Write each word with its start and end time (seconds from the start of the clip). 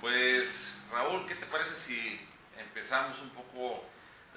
Pues 0.00 0.78
Raúl, 0.92 1.26
¿qué 1.26 1.34
te 1.34 1.46
parece 1.46 1.74
si 1.74 2.20
empezamos 2.56 3.20
un 3.20 3.30
poco 3.30 3.84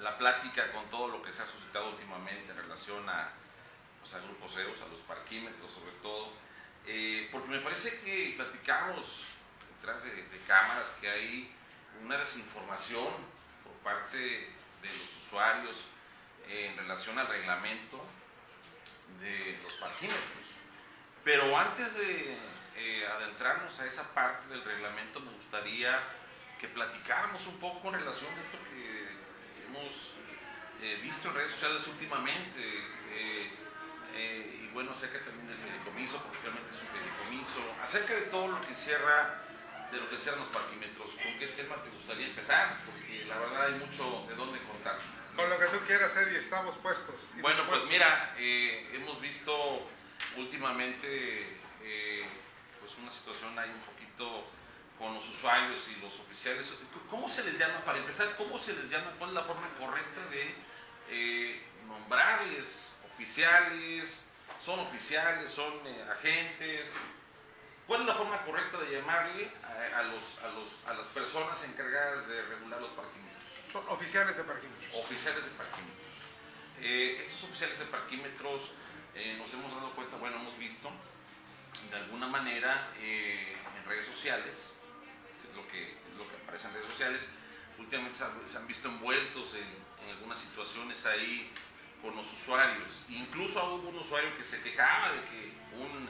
la 0.00 0.18
plática 0.18 0.72
con 0.72 0.90
todo 0.90 1.06
lo 1.06 1.22
que 1.22 1.32
se 1.32 1.42
ha 1.42 1.46
suscitado 1.46 1.90
últimamente 1.90 2.50
en 2.50 2.56
relación 2.56 3.08
a, 3.08 3.30
pues, 4.00 4.12
a 4.14 4.18
grupos 4.20 4.56
EOS, 4.56 4.82
a 4.82 4.88
los 4.88 5.00
parquímetros 5.02 5.72
sobre 5.72 5.92
todo? 6.02 6.32
Eh, 6.86 7.28
porque 7.30 7.48
me 7.48 7.60
parece 7.60 8.00
que 8.00 8.34
platicamos 8.36 9.24
detrás 9.76 10.02
de, 10.04 10.26
cámaras 10.48 10.96
que 11.00 11.08
hay 11.08 11.54
una 12.02 12.18
desinformación 12.18 13.06
por 13.62 13.72
parte 13.84 14.18
de 14.18 14.88
los 14.88 15.24
usuarios 15.24 15.84
en 16.48 16.76
relación 16.76 17.16
al 17.20 17.28
reglamento 17.28 18.04
de 19.20 19.60
los 19.62 19.72
parquímetros. 19.74 20.42
Pero 21.22 21.56
antes 21.56 21.94
de 21.94 22.36
eh, 22.84 23.06
adentrarnos 23.06 23.78
a 23.78 23.86
esa 23.86 24.12
parte 24.12 24.48
del 24.48 24.64
reglamento, 24.64 25.20
me 25.20 25.30
gustaría 25.30 26.02
que 26.60 26.66
platicáramos 26.66 27.46
un 27.46 27.60
poco 27.60 27.88
en 27.88 27.94
relación 27.94 28.28
a 28.34 28.40
esto 28.40 28.58
que 28.74 29.06
hemos 29.66 30.14
eh, 30.82 30.98
visto 31.00 31.28
en 31.28 31.34
redes 31.36 31.52
sociales 31.52 31.86
últimamente. 31.86 32.60
Eh, 33.14 33.50
y 34.62 34.66
bueno, 34.74 34.90
acerca 34.90 35.20
también 35.20 35.46
del 35.46 35.58
fideicomiso, 35.58 36.20
porque 36.24 36.38
realmente 36.42 36.74
es 36.74 36.82
un 36.82 36.88
fideicomiso, 36.90 37.60
acerca 37.80 38.14
de 38.14 38.22
todo 38.22 38.48
lo 38.48 38.60
que 38.60 38.74
cierra 38.74 39.38
de 39.92 39.98
lo 39.98 40.10
que 40.10 40.18
cierran 40.18 40.40
los 40.40 40.50
parquímetros. 40.50 41.10
¿Con 41.22 41.38
qué 41.38 41.46
tema 41.48 41.76
te 41.76 41.90
gustaría 41.90 42.26
empezar? 42.26 42.78
Porque 42.84 43.24
la 43.26 43.38
verdad 43.38 43.66
hay 43.66 43.74
mucho 43.74 44.26
de 44.28 44.34
dónde 44.34 44.58
contar. 44.62 44.98
Con 45.36 45.48
lo 45.48 45.58
que 45.58 45.66
tú 45.66 45.78
quieras 45.86 46.10
hacer 46.10 46.32
y 46.32 46.36
estamos 46.36 46.74
puestos. 46.78 47.30
bueno, 47.40 47.62
pues 47.68 47.84
mira, 47.86 48.34
hemos 48.38 49.20
visto 49.20 49.88
últimamente 50.36 51.62
pues 52.92 53.02
una 53.02 53.12
situación 53.12 53.58
ahí 53.58 53.70
un 53.70 53.80
poquito 53.80 54.44
con 54.98 55.14
los 55.14 55.28
usuarios 55.28 55.88
y 55.88 56.00
los 56.00 56.18
oficiales. 56.20 56.76
¿Cómo 57.10 57.28
se 57.28 57.44
les 57.44 57.58
llama, 57.58 57.84
para 57.84 57.98
empezar, 57.98 58.36
cómo 58.36 58.58
se 58.58 58.74
les 58.74 58.90
llama, 58.90 59.12
cuál 59.18 59.30
es 59.30 59.34
la 59.34 59.44
forma 59.44 59.68
correcta 59.78 60.20
de 60.30 60.54
eh, 61.10 61.62
nombrarles 61.86 62.88
oficiales? 63.14 64.26
¿Son 64.64 64.78
oficiales? 64.80 65.50
¿Son 65.50 65.72
eh, 65.86 66.06
agentes? 66.10 66.92
¿Cuál 67.86 68.02
es 68.02 68.06
la 68.06 68.14
forma 68.14 68.42
correcta 68.44 68.78
de 68.78 68.92
llamarle 68.92 69.50
a, 69.96 70.02
los, 70.04 70.38
a, 70.44 70.48
los, 70.48 70.68
a 70.86 70.94
las 70.94 71.06
personas 71.08 71.62
encargadas 71.64 72.28
de 72.28 72.42
regular 72.42 72.80
los 72.80 72.90
parquímetros? 72.90 73.42
Son 73.72 73.88
oficiales 73.88 74.36
de 74.36 74.44
parquímetros. 74.44 74.94
Oficiales 74.94 75.44
de 75.44 75.50
parquímetros. 75.50 76.06
Eh, 76.80 77.24
estos 77.26 77.44
oficiales 77.44 77.78
de 77.78 77.86
parquímetros 77.86 78.70
nos 79.38 79.52
hemos 79.52 79.74
dado 79.74 79.94
cuenta, 79.94 80.16
bueno, 80.16 80.36
hemos 80.36 80.56
visto 80.56 80.90
de 81.90 81.96
alguna 81.96 82.26
manera 82.26 82.90
en 83.00 83.84
redes 83.86 84.06
sociales 84.06 84.74
lo 85.54 85.66
que, 85.68 85.96
lo 86.16 86.28
que 86.28 86.36
aparece 86.42 86.68
en 86.68 86.74
redes 86.74 86.90
sociales, 86.90 87.28
últimamente 87.78 88.18
se 88.18 88.56
han, 88.56 88.66
visto 88.66 88.88
envueltos 88.88 89.54
en, 89.54 89.82
algunas 90.10 90.40
situaciones 90.40 91.06
ahí 91.06 91.50
con 92.02 92.14
los 92.16 92.30
usuarios. 92.32 93.04
Incluso 93.08 93.64
hubo 93.74 93.88
un 93.88 93.98
usuario 93.98 94.36
que 94.36 94.44
se 94.44 94.60
quejaba 94.62 95.10
de 95.12 95.20
que 95.30 95.52
un 95.78 96.08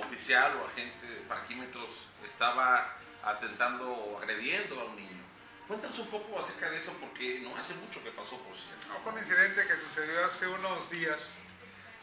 oficial 0.00 0.56
o 0.56 0.66
agente 0.66 1.06
de 1.06 1.20
parquímetros 1.22 2.08
estaba 2.24 2.96
atentando 3.22 3.90
o 3.90 4.18
agrediendo 4.18 4.80
a 4.80 4.84
un 4.84 4.96
niño. 4.96 5.22
Cuéntanos 5.66 5.98
un 5.98 6.08
poco 6.08 6.38
acerca 6.38 6.70
de 6.70 6.78
eso 6.78 6.92
porque 7.00 7.40
no 7.40 7.56
hace 7.56 7.74
mucho 7.76 8.02
que 8.04 8.10
pasó, 8.10 8.36
por 8.38 8.56
cierto. 8.56 8.86
No, 8.88 9.00
fue 9.00 9.12
un 9.12 9.18
incidente 9.18 9.66
que 9.66 9.76
sucedió 9.88 10.24
hace 10.24 10.46
unos 10.46 10.90
días 10.90 11.36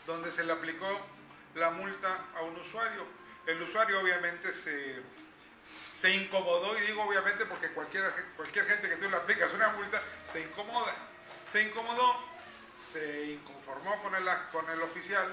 donde 0.07 0.31
se 0.31 0.43
le 0.43 0.53
aplicó 0.53 0.87
la 1.55 1.71
multa 1.71 2.25
a 2.35 2.41
un 2.41 2.55
usuario. 2.57 3.05
El 3.45 3.61
usuario 3.61 3.99
obviamente 3.99 4.53
se 4.53 5.01
se 5.99 6.09
incomodó, 6.11 6.77
y 6.77 6.81
digo 6.81 7.03
obviamente 7.03 7.45
porque 7.45 7.67
cualquier, 7.73 8.09
cualquier 8.37 8.65
gente 8.67 8.87
que 8.87 8.95
tú 8.95 9.09
le 9.09 9.17
aplicas 9.17 9.51
una 9.53 9.67
multa, 9.69 10.01
se 10.31 10.39
incomoda. 10.39 10.95
Se 11.51 11.61
incomodó, 11.61 12.15
se 12.77 13.31
inconformó 13.31 14.01
con 14.01 14.15
el, 14.15 14.23
con 14.53 14.69
el 14.69 14.81
oficial 14.81 15.27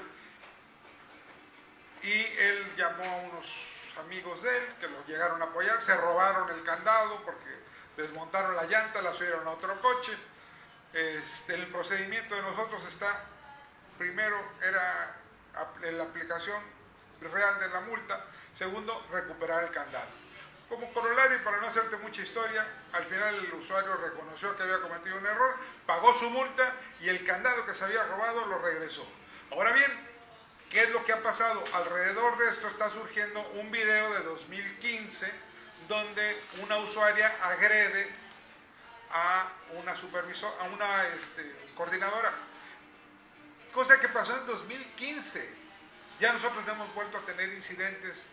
y 2.02 2.12
él 2.12 2.74
llamó 2.76 3.04
a 3.04 3.16
unos 3.16 3.46
amigos 4.00 4.42
de 4.42 4.58
él 4.58 4.64
que 4.80 4.88
los 4.88 5.06
llegaron 5.06 5.40
a 5.40 5.44
apoyar, 5.44 5.80
se 5.82 5.96
robaron 5.96 6.50
el 6.50 6.64
candado 6.64 7.22
porque 7.24 7.60
desmontaron 7.96 8.56
la 8.56 8.64
llanta, 8.64 9.02
la 9.02 9.14
subieron 9.14 9.46
a 9.46 9.50
otro 9.50 9.80
coche. 9.80 10.16
Este, 10.92 11.54
el 11.54 11.66
procedimiento 11.68 12.34
de 12.34 12.42
nosotros 12.42 12.82
está, 12.88 13.24
primero 13.98 14.36
era 14.62 15.16
la 15.92 16.04
aplicación 16.04 16.62
real 17.20 17.60
de 17.60 17.68
la 17.68 17.80
multa, 17.82 18.24
segundo, 18.56 19.06
recuperar 19.10 19.64
el 19.64 19.70
candado. 19.70 20.08
Como 20.68 20.92
corolario, 20.92 21.42
para 21.44 21.60
no 21.60 21.68
hacerte 21.68 21.96
mucha 21.98 22.22
historia, 22.22 22.66
al 22.92 23.04
final 23.04 23.34
el 23.36 23.54
usuario 23.54 23.96
reconoció 23.96 24.56
que 24.56 24.64
había 24.64 24.80
cometido 24.80 25.16
un 25.16 25.26
error, 25.26 25.54
pagó 25.86 26.12
su 26.14 26.28
multa 26.30 26.72
y 27.00 27.08
el 27.08 27.24
candado 27.24 27.64
que 27.64 27.74
se 27.74 27.84
había 27.84 28.04
robado 28.04 28.46
lo 28.46 28.58
regresó. 28.58 29.06
Ahora 29.52 29.72
bien, 29.72 29.90
¿qué 30.70 30.82
es 30.82 30.90
lo 30.90 31.04
que 31.04 31.12
ha 31.12 31.22
pasado? 31.22 31.62
Alrededor 31.72 32.36
de 32.38 32.48
esto 32.48 32.66
está 32.66 32.90
surgiendo 32.90 33.40
un 33.54 33.70
video 33.70 34.12
de 34.14 34.24
2015 34.24 35.32
donde 35.88 36.42
una 36.62 36.78
usuaria 36.78 37.32
agrede 37.42 38.10
a 39.12 39.48
una 39.80 39.96
supervisora, 39.96 40.52
a 40.60 40.64
una 40.64 41.06
este, 41.16 41.70
coordinadora. 41.76 42.32
Cosa 43.76 44.00
que 44.00 44.08
pasó 44.08 44.34
en 44.34 44.46
2015. 44.46 45.54
Ya 46.18 46.32
nosotros 46.32 46.64
no 46.64 46.72
hemos 46.72 46.94
vuelto 46.94 47.18
a 47.18 47.20
tener 47.26 47.52
incidentes 47.52 48.24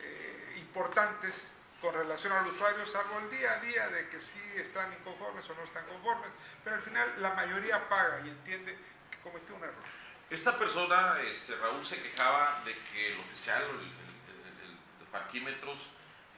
eh, 0.00 0.56
importantes 0.58 1.32
con 1.80 1.94
relación 1.94 2.32
al 2.32 2.48
usuario, 2.48 2.84
salvo 2.84 3.16
el 3.20 3.30
día 3.30 3.52
a 3.52 3.60
día 3.60 3.88
de 3.90 4.08
que 4.08 4.20
sí 4.20 4.40
están 4.56 4.92
inconformes 4.94 5.48
o 5.48 5.54
no 5.54 5.62
están 5.62 5.86
conformes, 5.86 6.32
pero 6.64 6.74
al 6.74 6.82
final 6.82 7.14
la 7.22 7.32
mayoría 7.34 7.88
paga 7.88 8.22
y 8.26 8.30
entiende 8.30 8.76
que 9.08 9.18
cometió 9.18 9.54
un 9.54 9.62
error. 9.62 9.84
Esta 10.30 10.58
persona, 10.58 11.20
este, 11.28 11.54
Raúl, 11.54 11.86
se 11.86 12.02
quejaba 12.02 12.60
de 12.64 12.74
que 12.74 13.12
el 13.12 13.20
oficial, 13.20 13.62
el, 13.62 13.78
el, 13.78 15.06
parquímetros, 15.12 15.90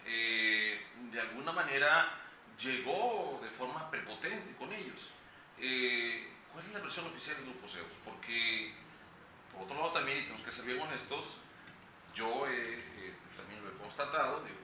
eh, 0.04 0.84
de 1.10 1.18
alguna 1.18 1.52
manera 1.52 2.12
llegó 2.58 3.40
de 3.42 3.48
forma 3.56 3.90
prepotente 3.90 4.54
con 4.58 4.70
ellos. 4.70 5.00
Eh, 5.56 6.28
¿Cuál 6.52 6.66
es 6.66 6.72
la 6.72 6.79
versión 6.90 7.06
oficial 7.06 7.36
del 7.36 7.46
Grupo 7.46 7.68
CEUS? 7.68 7.94
Porque, 8.04 8.74
por 9.54 9.62
otro 9.62 9.76
lado 9.76 9.92
también, 9.92 10.18
y 10.18 10.22
tenemos 10.22 10.42
que 10.42 10.50
ser 10.50 10.66
bien 10.66 10.80
honestos, 10.80 11.36
yo 12.16 12.26
eh, 12.48 13.14
también 13.36 13.62
lo 13.62 13.70
he 13.70 13.78
constatado, 13.78 14.42
digo, 14.42 14.58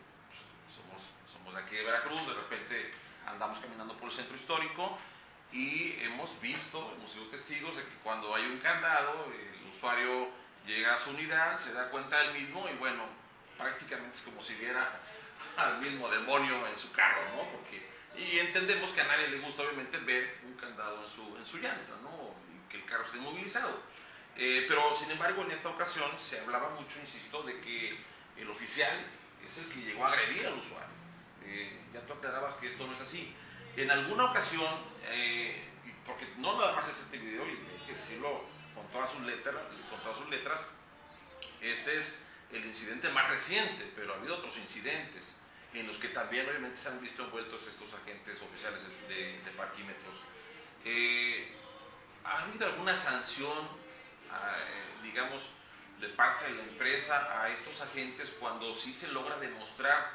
de 1.55 1.62
aquí 1.62 1.77
de 1.77 1.85
Veracruz, 1.85 2.27
de 2.27 2.35
repente 2.35 2.93
andamos 3.25 3.59
caminando 3.61 3.97
por 3.97 4.09
el 4.09 4.15
centro 4.15 4.35
histórico 4.35 4.99
y 5.53 5.95
hemos 6.03 6.41
visto, 6.41 6.93
hemos 6.97 7.12
sido 7.12 7.27
testigos 7.27 7.77
de 7.77 7.85
que 7.85 7.95
cuando 8.03 8.35
hay 8.35 8.45
un 8.45 8.59
candado, 8.59 9.33
el 9.33 9.71
usuario 9.73 10.29
llega 10.67 10.97
a 10.97 10.99
su 10.99 11.11
unidad, 11.11 11.56
se 11.56 11.73
da 11.73 11.89
cuenta 11.91 12.19
del 12.19 12.35
mismo 12.35 12.69
y 12.69 12.77
bueno, 12.79 13.05
prácticamente 13.56 14.19
es 14.19 14.23
como 14.25 14.43
si 14.43 14.55
viera 14.56 15.00
al 15.56 15.79
mismo 15.79 16.09
demonio 16.09 16.67
en 16.67 16.77
su 16.77 16.91
carro, 16.91 17.23
¿no? 17.37 17.49
Porque, 17.53 17.89
y 18.19 18.41
entendemos 18.41 18.91
que 18.91 19.00
a 19.03 19.06
nadie 19.06 19.29
le 19.29 19.39
gusta 19.39 19.62
obviamente 19.62 19.99
ver 19.99 20.41
un 20.45 20.55
candado 20.55 21.05
en 21.05 21.09
su, 21.09 21.37
en 21.37 21.47
su 21.47 21.59
llanta, 21.59 21.95
¿no? 22.03 22.25
El 22.76 22.84
carro 22.84 23.05
esté 23.05 23.19
inmovilizado. 23.19 23.81
Eh, 24.37 24.67
pero 24.69 24.94
sin 24.96 25.11
embargo 25.11 25.43
en 25.43 25.50
esta 25.50 25.70
ocasión 25.70 26.11
se 26.20 26.40
hablaba 26.40 26.70
mucho, 26.70 27.00
insisto, 27.00 27.43
de 27.43 27.58
que 27.61 27.96
el 28.37 28.50
oficial 28.50 28.94
es 29.46 29.58
el 29.58 29.69
que 29.69 29.81
llegó 29.81 30.05
a 30.05 30.12
agredir 30.12 30.46
al 30.46 30.58
usuario. 30.58 30.94
Eh, 31.44 31.81
ya 31.93 32.00
tú 32.02 32.12
aclarabas 32.12 32.56
que 32.56 32.69
esto 32.69 32.87
no 32.87 32.93
es 32.93 33.00
así. 33.00 33.34
En 33.76 33.90
alguna 33.90 34.26
ocasión, 34.26 34.69
eh, 35.08 35.64
porque 36.05 36.26
no 36.38 36.58
nada 36.58 36.76
más 36.76 36.88
es 36.88 37.00
este 37.02 37.19
video, 37.19 37.46
y 37.46 37.50
hay 37.50 37.87
que 37.87 37.94
decirlo 37.94 38.44
con 38.75 38.87
todas 38.88 39.11
sus 39.11 39.23
letras, 39.23 39.55
con 39.90 40.00
todas 40.00 40.17
sus 40.17 40.28
letras, 40.28 40.67
este 41.61 41.99
es 41.99 42.19
el 42.52 42.64
incidente 42.64 43.08
más 43.11 43.28
reciente, 43.28 43.90
pero 43.96 44.12
ha 44.12 44.17
habido 44.17 44.37
otros 44.37 44.56
incidentes 44.58 45.37
en 45.73 45.87
los 45.87 45.99
que 45.99 46.08
también 46.08 46.49
obviamente 46.49 46.78
se 46.78 46.88
han 46.88 47.00
visto 47.00 47.25
envueltos 47.25 47.67
estos 47.67 47.93
agentes 47.94 48.40
oficiales 48.40 48.82
de, 49.08 49.40
parquímetros. 49.56 50.17
Eh, 50.84 51.52
¿Ha 52.26 52.43
habido 52.43 52.67
alguna 52.67 52.96
sanción, 52.96 53.69
digamos, 55.02 55.50
de 56.00 56.08
parte 56.08 56.46
de 56.46 56.55
la 56.55 56.62
empresa 56.64 57.40
a 57.40 57.49
estos 57.50 57.81
agentes 57.81 58.34
cuando 58.40 58.75
sí 58.75 58.93
se 58.93 59.08
logra 59.08 59.38
demostrar 59.38 60.11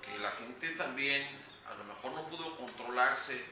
que 0.00 0.16
la 0.18 0.30
gente 0.32 0.70
también 0.70 1.26
a 1.68 1.74
lo 1.74 1.84
mejor 1.84 2.12
no 2.12 2.28
pudo 2.28 2.56
controlarse 2.56 3.44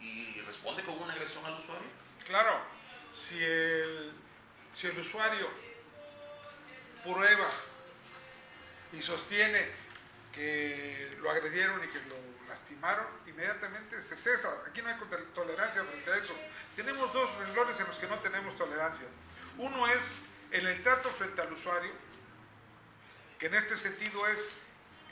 y 0.00 0.40
responde 0.46 0.84
con 0.84 1.00
una 1.00 1.12
agresión 1.12 1.44
al 1.44 1.54
usuario? 1.54 1.88
Claro, 2.24 2.60
si 3.12 3.42
el, 3.42 4.12
si 4.72 4.86
el 4.86 4.98
usuario 4.98 5.48
prueba 7.02 7.48
y 8.92 9.02
sostiene 9.02 9.85
que 10.36 11.16
lo 11.22 11.30
agredieron 11.30 11.82
y 11.82 11.88
que 11.88 11.98
lo 12.10 12.16
lastimaron, 12.46 13.06
inmediatamente 13.26 14.00
se 14.02 14.16
cesa. 14.16 14.52
Aquí 14.68 14.82
no 14.82 14.88
hay 14.88 14.96
tolerancia 15.34 15.82
frente 15.82 16.12
a 16.12 16.16
eso. 16.18 16.34
Tenemos 16.76 17.12
dos 17.12 17.34
renglones 17.38 17.80
en 17.80 17.86
los 17.86 17.98
que 17.98 18.06
no 18.06 18.18
tenemos 18.18 18.56
tolerancia. 18.56 19.06
Uno 19.56 19.86
es 19.88 20.18
en 20.52 20.66
el 20.66 20.82
trato 20.82 21.08
frente 21.10 21.40
al 21.40 21.52
usuario, 21.52 21.90
que 23.38 23.46
en 23.46 23.54
este 23.54 23.78
sentido 23.78 24.26
es 24.28 24.48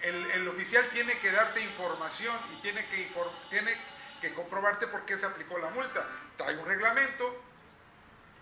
el, 0.03 0.47
oficial 0.47 0.87
tiene 0.93 1.19
que 1.19 1.33
darte 1.33 1.63
información 1.63 2.37
y 2.53 2.61
tiene 2.61 2.87
que, 2.89 3.11
tiene 3.49 3.75
que 4.21 4.35
comprobarte 4.35 4.87
por 4.89 5.07
qué 5.07 5.17
se 5.17 5.25
aplicó 5.25 5.59
la 5.59 5.71
multa. 5.71 6.07
Trae 6.37 6.57
un 6.59 6.67
reglamento, 6.67 7.43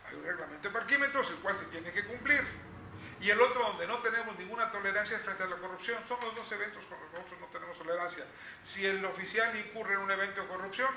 hay 0.09 0.17
un 0.17 0.25
reglamento 0.25 0.69
de 0.69 0.75
parquímetros, 0.75 1.31
el 1.31 1.37
cual 1.37 1.57
se 1.57 1.67
tiene 1.67 1.93
que 1.93 2.05
cumplir. 2.05 2.43
Y 3.23 3.31
el 3.31 3.41
otro 3.41 3.63
donde 3.63 3.87
no 3.87 3.99
tenemos 3.99 4.37
ninguna 4.37 4.69
tolerancia 4.73 5.17
es 5.17 5.23
frente 5.23 5.45
a 5.45 5.47
la 5.47 5.57
corrupción. 5.57 6.03
Son 6.09 6.19
los 6.21 6.35
dos 6.35 6.51
eventos 6.51 6.85
con 6.87 6.99
los 7.01 7.09
que 7.09 7.19
nosotros 7.19 7.41
no 7.41 7.47
tenemos 7.47 7.79
tolerancia. 7.79 8.25
Si 8.65 8.85
el 8.85 9.05
oficial 9.05 9.57
incurre 9.57 9.95
en 9.95 10.01
un 10.01 10.11
evento 10.11 10.43
de 10.43 10.49
corrupción, 10.49 10.89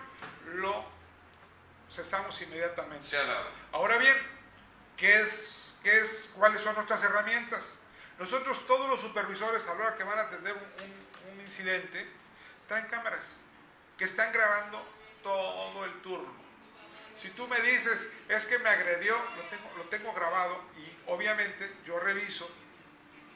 lo 0.55 0.85
cesamos 1.91 2.41
inmediatamente. 2.41 3.07
Ahora 3.71 3.97
bien, 3.97 4.15
¿qué 4.97 5.21
es, 5.21 5.77
qué 5.83 5.99
es, 5.99 6.31
¿cuáles 6.35 6.63
son 6.63 6.73
nuestras 6.73 7.03
herramientas? 7.03 7.61
Nosotros, 8.17 8.65
todos 8.65 8.89
los 8.89 9.01
supervisores, 9.01 9.61
a 9.67 9.75
la 9.75 9.85
hora 9.85 9.95
que 9.95 10.03
van 10.03 10.17
a 10.17 10.23
atender 10.23 10.53
un, 10.53 11.31
un 11.31 11.41
incidente, 11.41 12.09
traen 12.67 12.87
cámaras 12.87 13.23
que 13.99 14.05
están 14.05 14.33
grabando 14.33 14.83
todo 15.21 15.85
el 15.85 16.01
turno. 16.01 16.33
Si 17.21 17.29
tú 17.29 17.47
me 17.47 17.61
dices, 17.61 18.09
es 18.29 18.45
que 18.47 18.57
me 18.59 18.69
agredió, 18.69 19.15
lo 19.37 19.43
tengo, 19.43 19.77
lo 19.77 19.83
tengo 19.89 20.13
grabado 20.13 20.59
y 20.75 20.94
obviamente 21.07 21.71
yo 21.85 21.99
reviso 21.99 22.49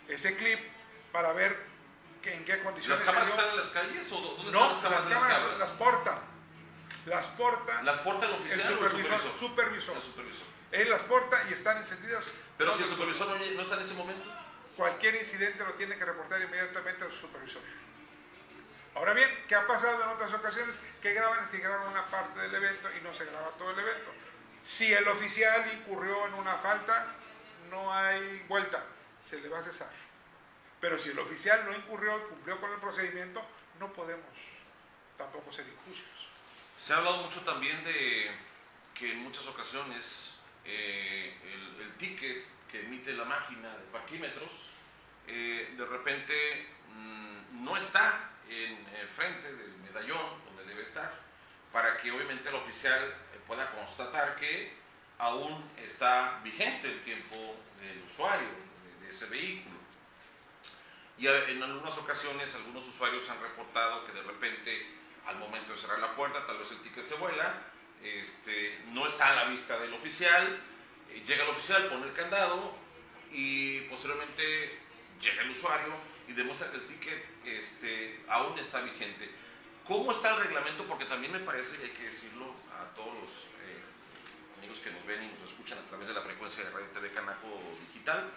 ese 0.08 0.36
clip 0.36 0.60
para 1.12 1.34
ver 1.34 1.56
que, 2.22 2.34
en 2.34 2.46
qué 2.46 2.62
condiciones. 2.64 3.00
¿Las 3.06 3.08
cámaras 3.08 3.30
están 3.30 3.50
en 3.50 3.58
las 3.58 3.70
calles 3.70 4.12
o 4.12 4.22
dónde 4.22 4.52
no, 4.52 4.76
están 4.76 4.92
las 4.92 5.06
cámaras? 5.06 5.06
las 5.06 5.14
cámaras 5.14 5.60
las 5.60 5.70
porta. 5.72 6.22
Las 7.06 7.26
porta. 7.28 7.84
¿Las 7.84 8.00
porta 8.00 8.26
el 8.28 8.34
oficial 8.34 8.60
el 8.60 8.68
supervisor, 8.68 9.32
el 9.32 9.40
supervisor? 9.40 9.98
El 9.98 10.04
supervisor. 10.04 10.48
Él 10.72 10.90
las 10.90 11.02
porta 11.04 11.44
y 11.50 11.54
están 11.54 11.78
encendidas. 11.78 12.24
Pero 12.58 12.76
si 12.76 12.84
el 12.84 12.90
supervisor 12.90 13.28
no, 13.28 13.36
no 13.36 13.62
está 13.62 13.76
en 13.76 13.82
ese 13.82 13.94
momento. 13.96 14.30
Cualquier 14.76 15.16
incidente 15.16 15.64
lo 15.64 15.74
tiene 15.74 15.98
que 15.98 16.06
reportar 16.06 16.42
inmediatamente 16.42 17.06
a 17.06 17.10
su 17.10 17.18
supervisor. 17.18 17.62
Ahora 18.96 19.14
bien, 19.14 19.30
¿qué 19.48 19.56
ha 19.56 19.66
pasado 19.68 20.04
en 20.04 20.10
otras 20.10 20.34
ocasiones? 20.34 20.76
Que 21.02 21.14
graban 21.14 21.48
si 21.50 21.58
graban 21.60 21.90
una 21.90 22.06
parte 22.08 22.40
del 22.40 22.56
evento 22.56 22.90
y 22.98 23.02
no 23.02 23.14
se 23.14 23.26
graba 23.26 23.50
todo 23.58 23.72
el 23.72 23.80
evento. 23.80 24.12
Si 24.62 24.94
el 24.94 25.08
oficial 25.08 25.72
incurrió 25.74 26.28
en 26.28 26.34
una 26.34 26.58
falta, 26.58 27.16
no 27.70 27.94
hay 27.94 28.44
vuelta, 28.48 28.84
se 29.24 29.40
le 29.40 29.50
va 29.50 29.60
a 29.60 29.64
cesar. 29.64 29.90
Pero 30.80 30.98
si 30.98 31.10
el 31.10 31.20
oficial 31.20 31.66
no 31.66 31.76
incurrió, 31.76 32.30
cumplió 32.30 32.60
con 32.60 32.72
el 32.72 32.80
procedimiento, 32.80 33.44
no 33.80 33.92
podemos 33.94 34.26
tampoco 35.18 35.52
ser 35.52 35.66
injustos. 35.68 36.28
Se 36.80 36.94
ha 36.94 36.98
hablado 36.98 37.24
mucho 37.24 37.42
también 37.42 37.84
de 37.84 38.32
que 38.94 39.12
en 39.12 39.20
muchas 39.20 39.46
ocasiones 39.48 40.34
eh, 40.66 41.36
el, 41.44 41.94
ticket 41.98 42.46
que 42.72 42.80
emite 42.80 43.12
la 43.12 43.26
máquina 43.26 43.76
de 43.76 43.84
parquímetros 43.92 44.50
eh, 45.28 45.74
de 45.78 45.86
repente 45.86 46.68
mm, 46.96 47.64
no 47.64 47.76
está 47.76 48.30
en 48.50 48.78
el 48.96 49.08
frente 49.10 49.54
del 49.54 49.72
medallón 49.80 50.44
donde 50.46 50.64
debe 50.64 50.84
estar, 50.84 51.14
para 51.74 51.98
que 51.98 52.12
obviamente 52.12 52.48
el 52.48 52.56
oficial 52.56 53.04
eh, 53.04 53.40
pueda 53.46 53.70
constatar 53.72 54.38
que 54.38 54.79
aún 55.20 55.70
está 55.78 56.40
vigente 56.44 56.88
el 56.88 57.02
tiempo 57.02 57.36
del 57.80 58.02
usuario 58.10 58.48
de, 59.02 59.10
ese 59.10 59.26
vehículo. 59.26 59.78
Y 61.18 61.28
en 61.28 61.62
algunas 61.62 61.98
ocasiones 61.98 62.56
algunos 62.56 62.88
usuarios 62.88 63.30
han 63.30 63.42
reportado 63.42 64.06
que 64.06 64.14
de 64.14 64.24
repente 64.24 64.88
al 65.28 65.38
momento 65.38 65.74
de 65.74 65.80
cerrar 65.80 66.00
la 66.00 66.16
puerta, 66.16 66.46
tal 66.48 66.58
vez 66.58 66.72
el 66.72 66.80
ticket 66.80 67.04
se 67.04 67.16
vuela, 67.16 67.62
este, 68.02 68.80
no 68.88 69.06
está 69.08 69.34
a 69.34 69.36
la 69.36 69.44
vista 69.46 69.78
del 69.80 69.94
oficial, 69.94 70.60
eh, 71.12 71.24
llega 71.28 71.44
el 71.44 71.50
oficial, 71.50 71.88
pone 71.88 72.08
el 72.08 72.14
candado 72.14 72.74
y 73.32 73.82
posteriormente 73.82 74.80
llega 75.22 75.44
el 75.44 75.52
usuario 75.52 75.94
y 76.28 76.34
demuestra 76.34 76.72
que 76.72 76.78
el 76.78 76.88
ticket 76.88 77.26
este, 77.46 78.24
aún 78.30 78.58
está 78.58 78.82
vigente. 78.82 79.30
¿Cómo 79.86 80.12
está 80.12 80.36
el 80.36 80.44
reglamento? 80.44 80.86
Porque 80.86 81.06
también 81.06 81.34
me 81.34 81.40
parece, 81.40 81.78
y 81.82 81.86
hay 81.86 81.92
que 81.92 82.04
decirlo 82.04 82.54
a 82.72 82.96
todos 82.96 83.14
los 83.16 83.59
amigos 84.60 84.80
que 84.80 84.92
nos 84.92 85.06
ven 85.06 85.24
y 85.24 85.40
nos 85.40 85.50
escuchan 85.50 85.80
a 85.80 85.88
través 85.88 86.10
de 86.10 86.14
la 86.14 86.22
frecuencia 86.22 86.64
de 86.64 86.70
Radio 86.70 86.88
TV 86.88 87.12
Canaco 87.12 87.48
Digital, 87.88 88.30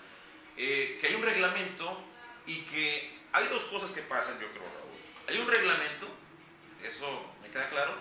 eh, 0.56 0.98
que 1.00 1.08
hay 1.08 1.14
un 1.14 1.22
reglamento 1.22 2.00
y 2.46 2.62
que 2.62 3.19
hay 3.32 3.48
dos 3.48 3.64
cosas 3.64 3.90
que 3.90 4.02
pasan, 4.02 4.38
yo 4.40 4.48
creo, 4.50 4.62
Raúl. 4.62 4.98
Hay 5.28 5.38
un 5.38 5.48
reglamento, 5.48 6.06
eso 6.82 7.34
me 7.42 7.50
queda 7.50 7.69
claro, 7.70 7.96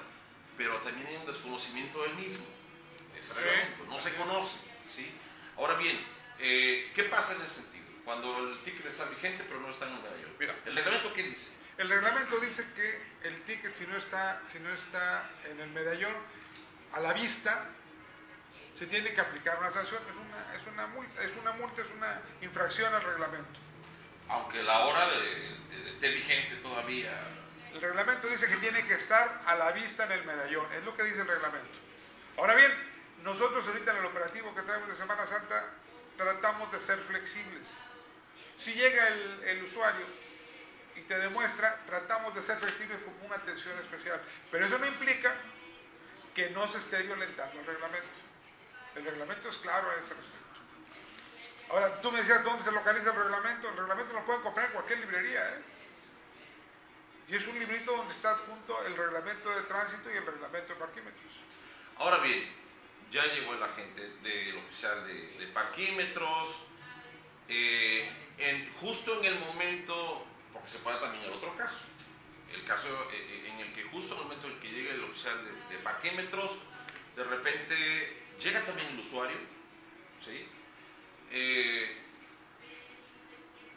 pero 0.55 0.77
también 0.81 1.07
hay 1.07 1.15
un 1.17 1.25
desconocimiento 1.25 2.03
del 2.03 2.15
mismo. 2.15 2.45
Ese 3.19 3.33
reglamento 3.33 3.85
no 3.85 3.99
se 3.99 4.13
conoce. 4.13 4.59
¿sí? 4.87 5.09
Ahora 5.57 5.75
bien, 5.75 5.97
eh, 6.39 6.91
¿qué 6.93 7.03
pasa 7.05 7.35
en 7.35 7.41
ese 7.41 7.55
sentido? 7.55 7.71
cuando 8.03 8.35
el 8.39 8.63
ticket 8.63 8.85
está 8.87 9.05
vigente 9.05 9.43
pero 9.47 9.59
no 9.59 9.69
está 9.69 9.85
en 9.87 9.93
un 9.93 10.01
medallón. 10.01 10.31
Mira, 10.39 10.55
¿el 10.65 10.75
reglamento 10.75 11.13
qué 11.13 11.23
dice? 11.23 11.51
El 11.77 11.87
reglamento 11.87 12.39
dice 12.39 12.65
que 12.75 13.27
el 13.27 13.41
ticket 13.43 13.75
si 13.75 13.85
no 13.85 13.95
está, 13.95 14.41
si 14.45 14.59
no 14.59 14.73
está 14.73 15.29
en 15.49 15.59
el 15.59 15.69
medallón 15.69 16.13
a 16.93 16.99
la 16.99 17.13
vista, 17.13 17.69
se 18.77 18.87
tiene 18.87 19.13
que 19.13 19.21
aplicar 19.21 19.59
una 19.59 19.71
sanción, 19.71 20.01
es 20.09 20.15
una, 20.15 20.55
es 20.55 20.73
una 20.73 20.87
multa, 20.87 21.21
es 21.23 21.35
una 21.37 21.51
multa, 21.53 21.81
es 21.81 21.87
una 21.95 22.21
infracción 22.41 22.93
al 22.93 23.03
reglamento. 23.03 23.59
Aunque 24.29 24.63
la 24.63 24.85
hora 24.85 25.05
de, 25.07 25.89
esté 25.91 26.09
vigente 26.09 26.55
todavía. 26.57 27.11
El 27.73 27.81
reglamento 27.81 28.27
dice 28.27 28.47
que 28.47 28.57
tiene 28.57 28.85
que 28.85 28.95
estar 28.95 29.41
a 29.45 29.55
la 29.55 29.71
vista 29.71 30.05
en 30.05 30.11
el 30.13 30.25
medallón, 30.25 30.65
es 30.73 30.83
lo 30.83 30.95
que 30.95 31.03
dice 31.03 31.21
el 31.21 31.27
reglamento. 31.27 31.79
Ahora 32.37 32.55
bien, 32.55 32.71
nosotros 33.23 33.65
ahorita 33.67 33.91
en 33.91 33.97
el 33.97 34.05
operativo 34.05 34.53
que 34.55 34.61
traemos 34.61 34.89
de 34.89 34.95
Semana 34.95 35.25
Santa 35.27 35.63
tratamos 36.17 36.71
de 36.71 36.81
ser 36.81 36.97
flexibles. 36.99 37.67
Si 38.57 38.73
llega 38.73 39.07
el, 39.07 39.63
usuario 39.63 40.05
y 40.95 41.01
te 41.01 41.17
demuestra, 41.17 41.79
tratamos 41.85 42.35
de 42.35 42.43
ser 42.43 42.57
flexibles 42.57 42.97
como 43.03 43.25
una 43.25 43.35
atención 43.35 43.77
especial. 43.79 44.21
Pero 44.51 44.65
eso 44.65 44.77
no 44.77 44.85
implica 44.85 45.33
que 46.35 46.49
no 46.51 46.67
se 46.67 46.77
esté 46.77 47.01
violentando 47.03 47.59
el 47.59 47.65
reglamento. 47.65 48.30
El 48.95 49.05
reglamento 49.05 49.49
es 49.49 49.57
claro 49.57 49.91
en 49.93 50.03
ese 50.03 50.13
respecto. 50.13 50.39
Ahora, 51.69 52.01
tú 52.01 52.11
me 52.11 52.19
decías 52.19 52.43
dónde 52.43 52.63
se 52.63 52.71
localiza 52.71 53.11
el 53.11 53.15
reglamento. 53.15 53.69
El 53.69 53.77
reglamento 53.77 54.13
lo 54.13 54.25
pueden 54.25 54.41
comprar 54.41 54.65
en 54.67 54.73
cualquier 54.73 54.99
librería. 54.99 55.49
¿eh? 55.49 55.61
Y 57.29 57.35
es 57.35 57.47
un 57.47 57.57
librito 57.57 57.95
donde 57.95 58.13
está 58.13 58.35
junto 58.35 58.85
el 58.85 58.95
reglamento 58.97 59.49
de 59.49 59.61
tránsito 59.61 60.11
y 60.11 60.17
el 60.17 60.25
reglamento 60.25 60.73
de 60.73 60.79
parquímetros. 60.79 61.31
Ahora 61.97 62.17
bien, 62.17 62.51
ya 63.11 63.25
llegó 63.25 63.53
el 63.53 63.63
agente 63.63 64.01
del 64.21 64.57
oficial 64.57 65.07
de, 65.07 65.47
parquímetros. 65.53 66.63
Eh, 67.47 68.09
justo 68.79 69.19
en 69.19 69.25
el 69.25 69.39
momento, 69.39 70.25
porque 70.51 70.69
se 70.69 70.79
puede 70.79 70.99
también 70.99 71.25
el 71.25 71.33
otro 71.33 71.55
caso, 71.57 71.85
el 72.53 72.65
caso 72.65 72.87
eh, 73.11 73.15
eh, 73.15 73.51
en 73.51 73.59
el 73.59 73.73
que 73.73 73.83
justo 73.83 74.13
en 74.13 74.21
el 74.21 74.25
momento 74.25 74.47
en 74.47 74.59
que 74.59 74.69
llega 74.69 74.93
el 74.93 75.03
oficial 75.03 75.37
de, 75.69 75.77
parquímetros, 75.79 76.57
de 77.15 77.23
repente 77.23 78.20
llega 78.43 78.61
también 78.61 78.87
el 78.89 78.99
usuario, 78.99 79.37
¿sí? 80.23 80.47
Eh, 81.31 81.97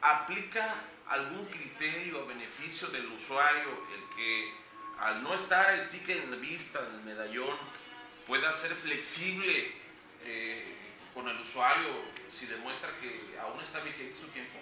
aplica 0.00 0.74
algún 1.08 1.46
criterio 1.46 2.22
a 2.22 2.24
beneficio 2.26 2.88
del 2.88 3.06
usuario 3.06 3.86
el 3.94 4.16
que 4.16 4.52
al 4.98 5.22
no 5.22 5.34
estar 5.34 5.74
el 5.74 5.88
ticket 5.90 6.24
en 6.24 6.40
vista, 6.40 6.80
en 6.88 6.94
el 6.94 7.00
medallón, 7.02 7.58
pueda 8.26 8.52
ser 8.52 8.74
flexible 8.74 9.72
con 11.12 11.28
el 11.28 11.38
usuario 11.40 12.14
si 12.30 12.46
demuestra 12.46 12.90
que 13.00 13.38
aún 13.40 13.60
está 13.60 13.80
vigente 13.80 14.14
su 14.14 14.28
tiempo? 14.28 14.58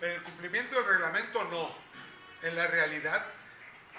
En 0.00 0.10
el 0.10 0.22
cumplimiento 0.22 0.76
del 0.76 0.84
reglamento 0.84 1.44
no. 1.44 1.74
En 2.42 2.56
la 2.56 2.66
realidad, 2.66 3.26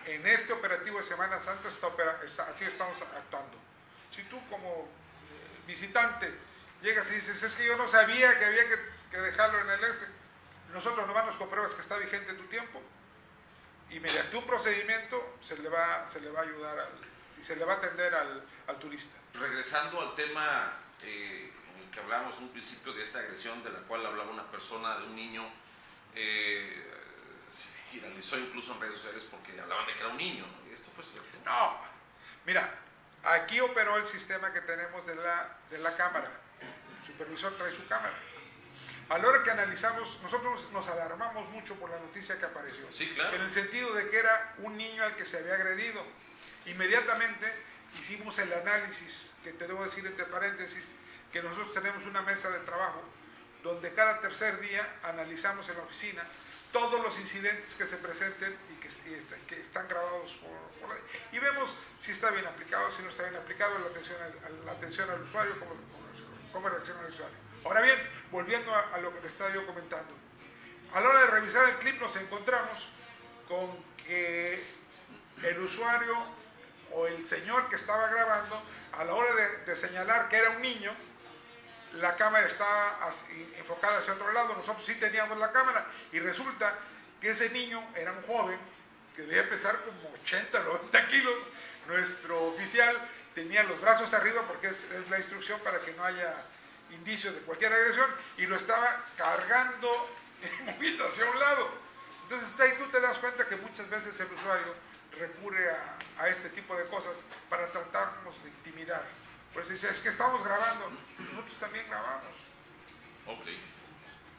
en 0.05 0.25
este 0.25 0.53
operativo 0.53 0.99
de 0.99 1.05
Semana 1.05 1.39
Santa 1.39 1.69
así 1.69 2.63
estamos 2.63 3.01
actuando. 3.01 3.57
Si 4.15 4.23
tú 4.23 4.39
como 4.49 4.69
eh, 4.79 4.87
visitante 5.67 6.31
llegas 6.81 7.09
y 7.11 7.15
dices, 7.15 7.41
es 7.41 7.55
que 7.55 7.65
yo 7.65 7.77
no 7.77 7.87
sabía 7.87 8.37
que 8.39 8.45
había 8.45 8.63
que, 8.67 9.17
dejarlo 9.17 9.59
en 9.61 9.69
el 9.69 9.83
este, 9.83 10.07
nosotros 10.73 11.05
nomás 11.05 11.25
nos 11.25 11.35
compruebas 11.35 11.73
que 11.73 11.81
está 11.81 11.97
vigente 11.97 12.33
tu 12.33 12.45
tiempo 12.45 12.81
y 13.89 13.99
mediante 13.99 14.37
un 14.37 14.45
procedimiento 14.45 15.37
se 15.41 15.57
le 15.57 15.69
va, 15.69 16.07
se 16.09 16.21
le 16.21 16.31
va 16.31 16.39
a 16.39 16.43
ayudar 16.43 16.89
y 17.39 17.45
se 17.45 17.55
le 17.55 17.65
va 17.65 17.73
a 17.73 17.77
atender 17.77 18.13
al, 18.15 18.79
turista. 18.79 19.17
Regresando 19.33 19.99
al 20.01 20.15
tema 20.15 20.77
eh, 21.03 21.51
que 21.91 21.99
hablábamos 21.99 22.37
en 22.37 22.43
un 22.45 22.49
principio 22.51 22.93
de 22.93 23.03
esta 23.03 23.19
agresión 23.19 23.61
de 23.63 23.69
la 23.69 23.79
cual 23.79 24.05
hablaba 24.05 24.31
una 24.31 24.49
persona, 24.49 24.97
de 24.97 25.05
un 25.07 25.15
niño, 25.15 25.45
eh, 26.15 26.89
se 27.51 27.69
viralizó 27.91 28.37
incluso 28.39 28.73
en 28.73 28.81
redes 28.81 28.95
sociales 28.95 29.27
porque 29.29 29.59
hablaban 29.59 29.85
de 29.87 29.93
que 29.93 29.99
era 29.99 30.07
un 30.07 30.17
niño. 30.17 30.45
¿Esto 30.73 30.89
fue 30.95 31.03
cierto? 31.03 31.29
No, 31.43 31.81
mira, 32.45 32.79
Aquí 33.23 33.59
operó 33.59 33.97
el 33.97 34.07
sistema 34.07 34.51
que 34.53 34.61
tenemos 34.61 35.05
de 35.05 35.15
la, 35.15 35.57
de 35.69 35.77
la 35.77 35.95
cámara. 35.95 36.31
El 37.01 37.07
supervisor 37.07 37.55
trae 37.57 37.73
su 37.73 37.87
cámara. 37.87 38.15
A 39.09 39.17
la 39.17 39.27
hora 39.27 39.43
que 39.43 39.51
analizamos, 39.51 40.19
nosotros 40.23 40.71
nos 40.71 40.87
alarmamos 40.87 41.49
mucho 41.49 41.75
por 41.75 41.89
la 41.89 41.99
noticia 41.99 42.39
que 42.39 42.45
apareció. 42.45 42.85
Sí, 42.93 43.09
claro. 43.09 43.35
En 43.35 43.41
el 43.41 43.51
sentido 43.51 43.93
de 43.93 44.09
que 44.09 44.17
era 44.17 44.55
un 44.59 44.77
niño 44.77 45.03
al 45.03 45.15
que 45.15 45.25
se 45.25 45.37
había 45.37 45.55
agredido. 45.55 46.01
Inmediatamente 46.65 47.53
hicimos 47.99 48.37
el 48.39 48.53
análisis, 48.53 49.31
que 49.43 49.51
te 49.51 49.67
debo 49.67 49.83
decir 49.83 50.05
entre 50.05 50.25
paréntesis, 50.25 50.85
que 51.31 51.41
nosotros 51.41 51.73
tenemos 51.73 52.05
una 52.05 52.21
mesa 52.21 52.49
de 52.49 52.59
trabajo 52.59 53.03
donde 53.63 53.93
cada 53.93 54.21
tercer 54.21 54.59
día 54.59 54.87
analizamos 55.03 55.67
en 55.69 55.77
la 55.77 55.83
oficina 55.83 56.23
todos 56.71 57.01
los 57.01 57.19
incidentes 57.19 57.75
que 57.75 57.85
se 57.85 57.97
presenten 57.97 58.55
y 58.71 58.79
que, 58.79 58.89
que 59.47 59.61
están 59.61 59.87
grabados 59.87 60.31
por, 60.33 60.49
por, 60.49 60.60
y 61.31 61.39
vemos 61.39 61.75
si 61.99 62.11
está 62.11 62.31
bien 62.31 62.45
aplicado, 62.45 62.91
si 62.91 63.03
no 63.03 63.09
está 63.09 63.23
bien 63.23 63.35
aplicado 63.35 63.77
la 63.79 63.87
atención 63.87 64.17
al, 64.21 64.65
la 64.65 64.71
atención 64.73 65.09
al 65.09 65.21
usuario, 65.21 65.57
cómo, 65.59 65.71
cómo, 66.51 66.69
reacciona 66.69 67.01
el 67.01 67.11
usuario. 67.11 67.37
Ahora 67.63 67.81
bien, 67.81 67.95
volviendo 68.31 68.73
a, 68.73 68.97
lo 68.99 69.13
que 69.13 69.19
te 69.19 69.27
estaba 69.27 69.53
yo 69.53 69.65
comentando, 69.65 70.13
a 70.93 70.99
la 70.99 71.09
hora 71.09 71.21
de 71.21 71.27
revisar 71.27 71.69
el 71.69 71.75
clip 71.75 72.01
nos 72.01 72.15
encontramos 72.15 72.87
con 73.47 73.83
que 73.97 74.61
el 75.43 75.59
usuario 75.59 76.15
o 76.93 77.07
el 77.07 77.25
señor 77.25 77.69
que 77.69 77.77
estaba 77.77 78.09
grabando, 78.09 78.61
a 78.91 79.05
la 79.05 79.13
hora 79.13 79.33
de, 79.65 79.75
señalar 79.75 80.27
que 80.27 80.37
era 80.37 80.49
un 80.49 80.61
niño, 80.61 80.91
la 81.93 82.15
cámara 82.15 82.47
estaba 82.47 82.99
enfocada 83.57 83.99
hacia 83.99 84.13
otro 84.13 84.31
lado, 84.33 84.55
nosotros 84.55 84.85
sí 84.85 84.95
teníamos 84.95 85.37
la 85.37 85.51
cámara 85.51 85.85
y 86.11 86.19
resulta 86.19 86.75
que 87.21 87.31
ese 87.31 87.49
niño 87.51 87.81
era 87.95 88.11
un 88.11 88.21
joven 88.23 88.59
que 89.15 89.23
debía 89.23 89.49
pesar 89.49 89.79
como 89.83 90.13
80, 90.23 90.63
90 90.63 91.07
kilos, 91.09 91.43
nuestro 91.87 92.45
oficial 92.47 92.95
tenía 93.35 93.63
los 93.63 93.79
brazos 93.81 94.13
arriba 94.13 94.43
porque 94.47 94.67
es, 94.67 94.85
la 95.09 95.19
instrucción 95.19 95.59
para 95.61 95.79
que 95.79 95.93
no 95.93 96.03
haya 96.03 96.43
indicios 96.91 97.33
de 97.33 97.41
cualquier 97.41 97.73
agresión 97.73 98.09
y 98.37 98.45
lo 98.45 98.55
estaba 98.55 99.05
cargando 99.15 100.09
moviendo 100.65 101.07
hacia 101.07 101.29
un 101.29 101.39
lado. 101.39 101.69
Entonces 102.23 102.59
ahí 102.59 102.73
tú 102.77 102.85
te 102.87 102.99
das 102.99 103.17
cuenta 103.19 103.47
que 103.47 103.57
muchas 103.57 103.89
veces 103.89 104.19
el 104.19 104.31
usuario 104.31 104.73
recurre 105.17 105.69
a, 105.69 105.97
a 106.19 106.29
este 106.29 106.49
tipo 106.49 106.75
de 106.75 106.85
cosas 106.85 107.17
para 107.49 107.67
tratarnos 107.67 108.43
de 108.43 108.49
intimidar. 108.49 109.05
Por 109.53 109.63
eso 109.63 109.73
dice, 109.73 109.89
es 109.89 109.99
que 109.99 110.09
estamos 110.09 110.43
grabando, 110.43 110.91
nosotros 111.19 111.57
también 111.59 111.85
grabamos. 111.87 112.33
Ok, 113.27 113.45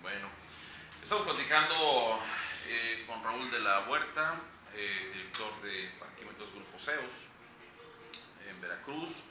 bueno. 0.00 0.42
Estamos 1.02 1.24
platicando 1.24 2.20
eh, 2.68 3.04
con 3.06 3.22
Raúl 3.24 3.50
de 3.50 3.58
la 3.60 3.80
Huerta, 3.80 4.36
eh, 4.74 5.10
director 5.12 5.60
de 5.62 5.90
Parquímetros 5.98 6.52
Grupo 6.52 6.78
CEOS 6.78 7.12
en 8.48 8.60
Veracruz. 8.60 9.24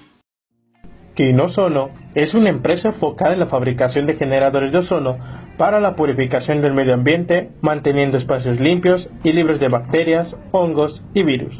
Quinosono 1.13 1.91
es 2.15 2.33
una 2.33 2.49
empresa 2.49 2.87
enfocada 2.87 3.33
en 3.33 3.39
la 3.39 3.45
fabricación 3.45 4.07
de 4.07 4.15
generadores 4.15 4.71
de 4.71 4.79
ozono 4.79 5.17
para 5.57 5.79
la 5.79 5.95
purificación 5.95 6.61
del 6.61 6.73
medio 6.73 6.93
ambiente, 6.93 7.51
manteniendo 7.61 8.17
espacios 8.17 8.59
limpios 8.59 9.09
y 9.23 9.33
libres 9.33 9.59
de 9.59 9.67
bacterias, 9.67 10.35
hongos 10.51 11.03
y 11.13 11.21
virus, 11.23 11.59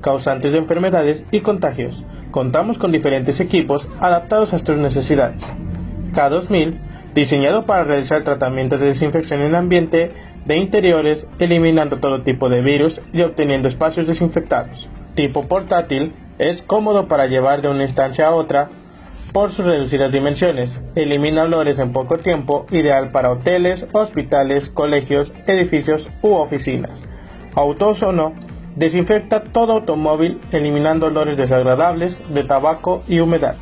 causantes 0.00 0.52
de 0.52 0.58
enfermedades 0.58 1.24
y 1.30 1.40
contagios 1.40 2.04
contamos 2.36 2.76
con 2.76 2.92
diferentes 2.92 3.40
equipos 3.40 3.88
adaptados 3.98 4.52
a 4.52 4.58
tus 4.58 4.76
necesidades. 4.76 5.42
K2000, 6.12 6.74
diseñado 7.14 7.64
para 7.64 7.82
realizar 7.82 8.24
tratamientos 8.24 8.78
de 8.78 8.88
desinfección 8.88 9.40
en 9.40 9.54
ambiente 9.54 10.12
de 10.46 10.56
interiores, 10.56 11.26
eliminando 11.38 11.98
todo 11.98 12.22
tipo 12.22 12.48
de 12.48 12.62
virus 12.62 13.00
y 13.12 13.22
obteniendo 13.22 13.68
espacios 13.68 14.06
desinfectados. 14.06 14.88
Tipo 15.14 15.46
portátil, 15.46 16.12
es 16.38 16.62
cómodo 16.62 17.08
para 17.08 17.26
llevar 17.26 17.62
de 17.62 17.68
una 17.68 17.84
instancia 17.84 18.28
a 18.28 18.34
otra 18.34 18.68
por 19.32 19.50
sus 19.50 19.66
reducidas 19.66 20.12
dimensiones. 20.12 20.80
Elimina 20.94 21.42
olores 21.42 21.78
en 21.78 21.92
poco 21.92 22.18
tiempo, 22.18 22.66
ideal 22.70 23.10
para 23.10 23.30
hoteles, 23.30 23.86
hospitales, 23.92 24.70
colegios, 24.70 25.32
edificios 25.46 26.08
u 26.22 26.34
oficinas. 26.34 27.02
Autosono 27.54 28.34
Desinfecta 28.76 29.42
todo 29.42 29.72
automóvil 29.72 30.38
eliminando 30.52 31.06
olores 31.06 31.38
desagradables 31.38 32.22
de 32.28 32.44
tabaco 32.44 33.02
y 33.08 33.20
humedad. 33.20 33.56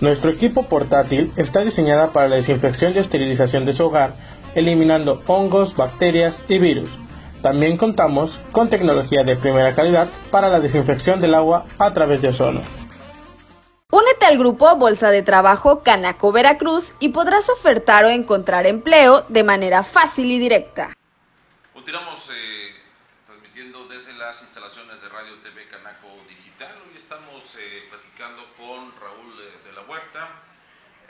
Nuestro 0.00 0.30
equipo 0.30 0.62
portátil 0.62 1.32
está 1.34 1.64
diseñado 1.64 2.12
para 2.12 2.28
la 2.28 2.36
desinfección 2.36 2.92
y 2.94 2.98
esterilización 2.98 3.64
de 3.64 3.72
su 3.72 3.84
hogar, 3.86 4.14
eliminando 4.54 5.22
hongos, 5.26 5.76
bacterias 5.76 6.42
y 6.48 6.58
virus. 6.58 6.90
También 7.42 7.76
contamos 7.76 8.40
con 8.52 8.70
tecnología 8.70 9.22
de 9.22 9.36
primera 9.36 9.74
calidad 9.74 10.08
para 10.30 10.48
la 10.48 10.60
desinfección 10.60 11.20
del 11.20 11.34
agua 11.34 11.66
a 11.78 11.92
través 11.92 12.22
de 12.22 12.28
ozono. 12.28 12.62
Únete 13.90 14.26
al 14.26 14.38
grupo 14.38 14.74
Bolsa 14.74 15.10
de 15.10 15.22
Trabajo 15.22 15.82
Canaco 15.84 16.32
Veracruz 16.32 16.94
y 16.98 17.10
podrás 17.10 17.48
ofertar 17.50 18.04
o 18.04 18.08
encontrar 18.08 18.66
empleo 18.66 19.24
de 19.28 19.44
manera 19.44 19.84
fácil 19.84 20.32
y 20.32 20.38
directa. 20.38 20.94
Continuamos 21.72 22.28
eh, 22.30 22.74
transmitiendo 23.26 23.86
desde 23.86 24.14
las 24.14 24.42
instalaciones 24.42 25.00
de 25.00 25.08
Radio 25.10 25.34
TV 25.44 25.68
Canaco 25.68 26.08
Digital. 26.28 26.74
Hoy 26.90 26.96
estamos 26.96 27.44
eh, 27.56 27.84
platicando 27.88 28.42
con 28.56 28.90
Raúl 29.00 29.36
de, 29.36 29.68
de, 29.68 29.76
la 29.76 29.82
Huerta. 29.82 30.42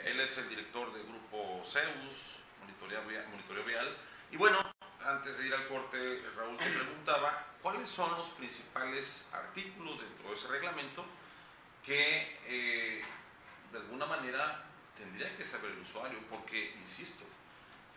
Él 0.05 0.19
es 0.19 0.37
el 0.37 0.49
director 0.49 0.93
del 0.93 1.03
grupo 1.07 1.63
Zeus, 1.65 2.37
Monitoreo 2.85 3.63
Vial. 3.63 3.97
Y 4.31 4.37
bueno, 4.37 4.59
antes 5.03 5.37
de 5.37 5.47
ir 5.47 5.53
al 5.53 5.67
corte, 5.67 6.23
Raúl 6.35 6.57
te 6.57 6.69
preguntaba 6.69 7.47
cuáles 7.61 7.89
son 7.89 8.11
los 8.17 8.27
principales 8.29 9.27
artículos 9.33 9.99
dentro 9.99 10.29
de 10.29 10.35
ese 10.35 10.47
reglamento 10.47 11.03
que 11.83 12.37
eh, 12.45 13.01
de 13.71 13.77
alguna 13.77 14.05
manera 14.05 14.63
tendría 14.97 15.35
que 15.35 15.45
saber 15.45 15.71
el 15.71 15.79
usuario, 15.79 16.19
porque, 16.29 16.75
insisto, 16.81 17.23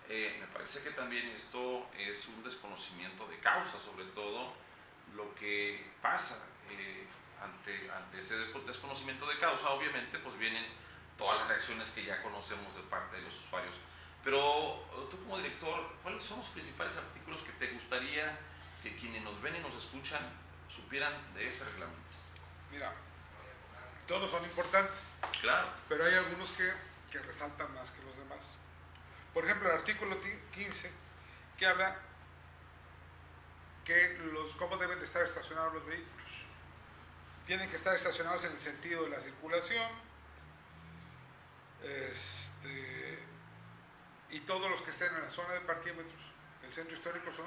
eh, 0.09 0.37
me 0.41 0.47
parece 0.47 0.83
que 0.83 0.91
también 0.91 1.27
esto 1.29 1.87
es 1.97 2.27
un 2.29 2.43
desconocimiento 2.43 3.27
de 3.29 3.39
causa, 3.39 3.79
sobre 3.81 4.05
todo 4.07 4.55
lo 5.15 5.35
que 5.35 5.85
pasa 6.01 6.45
eh, 6.71 7.07
ante, 7.43 7.91
ante 7.91 8.19
ese 8.19 8.37
desconocimiento 8.67 9.27
de 9.29 9.39
causa, 9.39 9.71
obviamente, 9.71 10.19
pues 10.19 10.37
vienen 10.39 10.65
todas 11.17 11.39
las 11.39 11.49
reacciones 11.49 11.91
que 11.91 12.05
ya 12.05 12.23
conocemos 12.23 12.75
de 12.75 12.83
parte 12.83 13.17
de 13.17 13.23
los 13.23 13.35
usuarios. 13.39 13.75
Pero 14.29 15.09
tú 15.11 15.17
como 15.21 15.39
director, 15.39 15.91
¿cuáles 16.03 16.23
son 16.23 16.41
los 16.41 16.49
principales 16.49 16.95
artículos 16.99 17.41
que 17.41 17.53
te 17.53 17.73
gustaría 17.73 18.39
que 18.83 18.95
quienes 18.95 19.23
nos 19.23 19.41
ven 19.41 19.57
y 19.57 19.61
nos 19.61 19.75
escuchan 19.75 20.21
supieran 20.69 21.15
de 21.33 21.49
ese 21.49 21.65
reglamento? 21.65 21.99
Mira, 22.71 22.93
todos 24.07 24.31
son 24.31 24.45
importantes. 24.45 25.09
Claro. 25.41 25.69
Pero 25.89 26.05
hay 26.05 26.13
algunos 26.13 26.51
que, 26.51 26.71
que 27.11 27.21
resaltan 27.21 27.73
más 27.73 27.91
que 27.91 28.03
los 28.03 28.15
demás. 28.19 28.41
Por 29.33 29.47
ejemplo, 29.47 29.71
el 29.71 29.79
artículo 29.79 30.19
15, 30.53 30.91
que 31.57 31.65
habla 31.65 31.97
que 33.87 34.19
los, 34.31 34.55
cómo 34.57 34.77
deben 34.77 34.99
de 34.99 35.07
estar 35.07 35.25
estacionados 35.25 35.73
los 35.73 35.87
vehículos. 35.87 36.29
Tienen 37.47 37.71
que 37.71 37.77
estar 37.77 37.97
estacionados 37.97 38.45
en 38.45 38.53
el 38.53 38.59
sentido 38.59 39.05
de 39.05 39.09
la 39.09 39.21
circulación. 39.23 39.91
Este, 41.83 42.98
y 44.31 44.41
todos 44.41 44.71
los 44.71 44.83
que 44.83 44.91
estén 44.91 45.15
en 45.15 45.23
la 45.23 45.31
zona 45.31 45.55
de 45.55 45.61
parquímetros 45.61 46.13
del 46.63 46.73
centro 46.75 46.95
histórico 46.97 47.33
son 47.35 47.47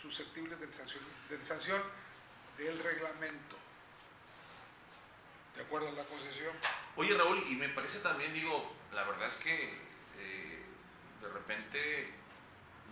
susceptibles 0.00 0.58
de 0.60 0.72
sanción, 0.72 1.02
de 1.28 1.44
sanción 1.44 1.82
del 2.58 2.78
reglamento. 2.82 3.56
De 5.56 5.62
acuerdo 5.62 5.88
a 5.88 5.92
la 5.92 6.04
concesión. 6.04 6.54
Oye 6.96 7.14
Raúl, 7.16 7.42
y 7.48 7.56
me 7.56 7.68
parece 7.68 7.98
también, 8.00 8.32
digo, 8.32 8.74
la 8.92 9.04
verdad 9.04 9.28
es 9.28 9.34
que 9.36 9.78
eh, 10.18 10.62
de 11.20 11.28
repente 11.28 12.10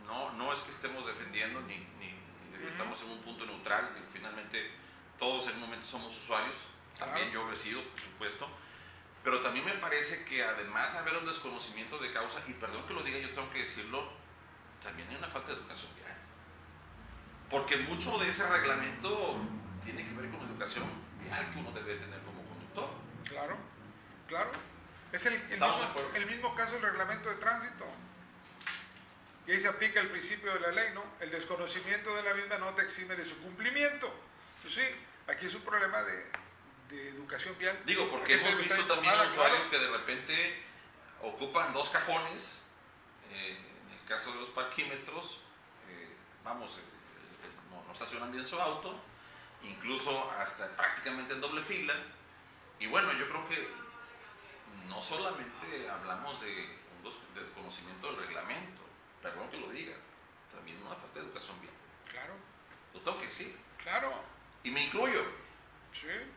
no, 0.07 0.33
no 0.33 0.53
es 0.53 0.61
que 0.61 0.71
estemos 0.71 1.07
defendiendo 1.07 1.61
ni, 1.63 1.77
ni- 1.99 2.21
estamos 2.69 3.01
en 3.03 3.11
un 3.11 3.23
punto 3.23 3.47
neutral, 3.47 3.89
finalmente 4.13 4.71
todos 5.19 5.49
en 5.49 5.55
un 5.55 5.61
momento 5.61 5.87
somos 5.87 6.15
usuarios, 6.17 6.57
también 6.99 7.31
yo 7.33 7.51
he 7.51 7.57
sido, 7.57 7.83
por 7.83 8.01
supuesto, 8.01 8.47
pero 9.23 9.41
también 9.43 9.67
me 9.67 9.75
parece 9.75 10.25
que 10.25 10.43
además 10.43 10.93
de 10.93 10.99
haber 11.01 11.17
un 11.17 11.27
desconocimiento 11.27 11.99
de 11.99 12.13
causa, 12.13 12.41
y 12.47 12.55
perdón 12.55 12.87
que 12.87 12.95
lo 12.95 13.03
diga, 13.03 13.19
yo 13.19 13.31
tengo 13.31 13.51
que 13.51 13.61
decirlo, 13.61 14.11
también 14.83 15.09
hay 15.11 15.17
una 15.17 15.29
falta 15.29 15.49
de 15.49 15.55
educación 15.55 15.95
vial. 15.97 16.17
Porque 17.51 17.77
mucho 17.79 18.19
de 18.19 18.31
ese 18.31 18.47
reglamento 18.47 19.37
tiene 19.85 20.07
que 20.07 20.15
ver 20.15 20.31
con 20.31 20.41
educación 20.49 20.85
vial 21.23 21.53
que 21.53 21.59
uno 21.59 21.73
debe 21.73 21.97
tener 21.97 22.21
como 22.21 22.43
conductor. 22.45 22.91
Claro, 23.29 23.57
claro. 24.27 24.51
Es 25.13 25.27
el, 25.27 25.35
el 25.35 25.61
mismo, 25.61 25.91
el 26.15 26.27
mismo 26.27 26.55
caso 26.55 26.73
del 26.73 26.83
reglamento 26.83 27.29
de 27.29 27.37
tránsito. 27.37 27.85
Y 29.47 29.53
ahí 29.53 29.61
se 29.61 29.69
aplica 29.69 30.01
el 30.01 30.09
principio 30.09 30.55
de 30.55 30.61
la 30.61 30.71
ley, 30.71 30.95
¿no? 30.95 31.05
El 31.19 31.31
desconocimiento 31.31 32.15
de 32.15 32.23
la 32.23 32.35
misma 32.35 32.59
no 32.59 32.71
te 32.75 32.83
exime 32.83 33.17
de 33.17 33.27
su 33.27 33.37
cumplimiento. 33.39 34.09
Pues 34.63 34.75
sí, 34.75 34.83
aquí 35.27 35.47
es 35.47 35.55
un 35.55 35.63
problema 35.63 36.03
de, 36.03 36.25
de 36.91 37.09
educación 37.11 37.57
vial. 37.59 37.79
Digo, 37.87 38.09
porque 38.11 38.35
hemos 38.35 38.59
visto 38.59 38.85
también 38.87 39.15
usuarios 39.15 39.67
claro. 39.67 39.71
que 39.71 39.79
de 39.79 39.91
repente 39.91 40.63
ocupan 41.23 41.73
dos 41.73 41.91
cajones, 41.91 42.63
eh, 43.31 43.57
en 43.87 43.93
el 43.99 44.05
caso 44.07 44.33
de 44.33 44.41
los 44.41 44.49
parquímetros, 44.51 45.41
eh, 45.89 46.09
vamos, 46.45 46.79
eh, 46.79 46.81
eh, 46.81 47.51
no, 47.71 47.83
no 47.85 47.93
estacionan 47.93 48.33
bien 48.33 48.47
su 48.47 48.61
auto, 48.61 48.99
incluso 49.63 50.31
hasta 50.39 50.69
prácticamente 50.77 51.35
en 51.35 51.41
doble 51.41 51.63
fila. 51.63 51.95
Y 52.79 52.87
bueno, 52.87 53.13
yo 53.13 53.29
creo 53.29 53.49
que 53.49 53.69
no 54.89 55.03
solamente 55.03 55.89
hablamos 55.91 56.41
de 56.41 56.79
un 56.97 57.05
des- 57.05 57.43
desconocimiento 57.43 58.09
del 58.13 58.27
reglamento, 58.27 58.83
perdón 59.23 59.51
que 59.51 59.59
lo 59.59 59.69
diga, 59.69 59.95
también 60.53 60.79
una 60.85 60.97
falta 60.97 61.21
de 61.21 61.27
educación 61.27 61.61
vial. 61.61 61.75
Claro, 62.11 62.35
Lo 62.95 63.01
tengo 63.01 63.21
que 63.21 63.27
decir. 63.27 63.57
claro. 63.85 64.13
Y 64.65 64.71
me 64.71 64.85
incluyo. 64.85 65.23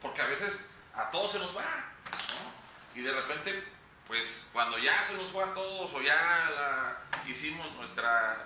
Porque 0.02 0.22
a 0.22 0.28
veces 0.28 0.66
a 0.94 1.10
todos 1.10 1.32
se 1.32 1.40
nos 1.40 1.56
va, 1.56 1.64
¿no? 1.64 3.00
Y 3.00 3.04
de 3.04 3.14
repente, 3.14 3.64
pues 4.08 4.50
cuando 4.54 4.78
ya 4.78 5.04
se 5.06 5.16
nos 5.18 5.32
fue 5.32 5.44
a 5.44 5.54
todos 5.54 5.92
o 5.94 6.02
ya 6.02 7.02
hicimos 7.28 7.72
nuestra, 7.74 8.46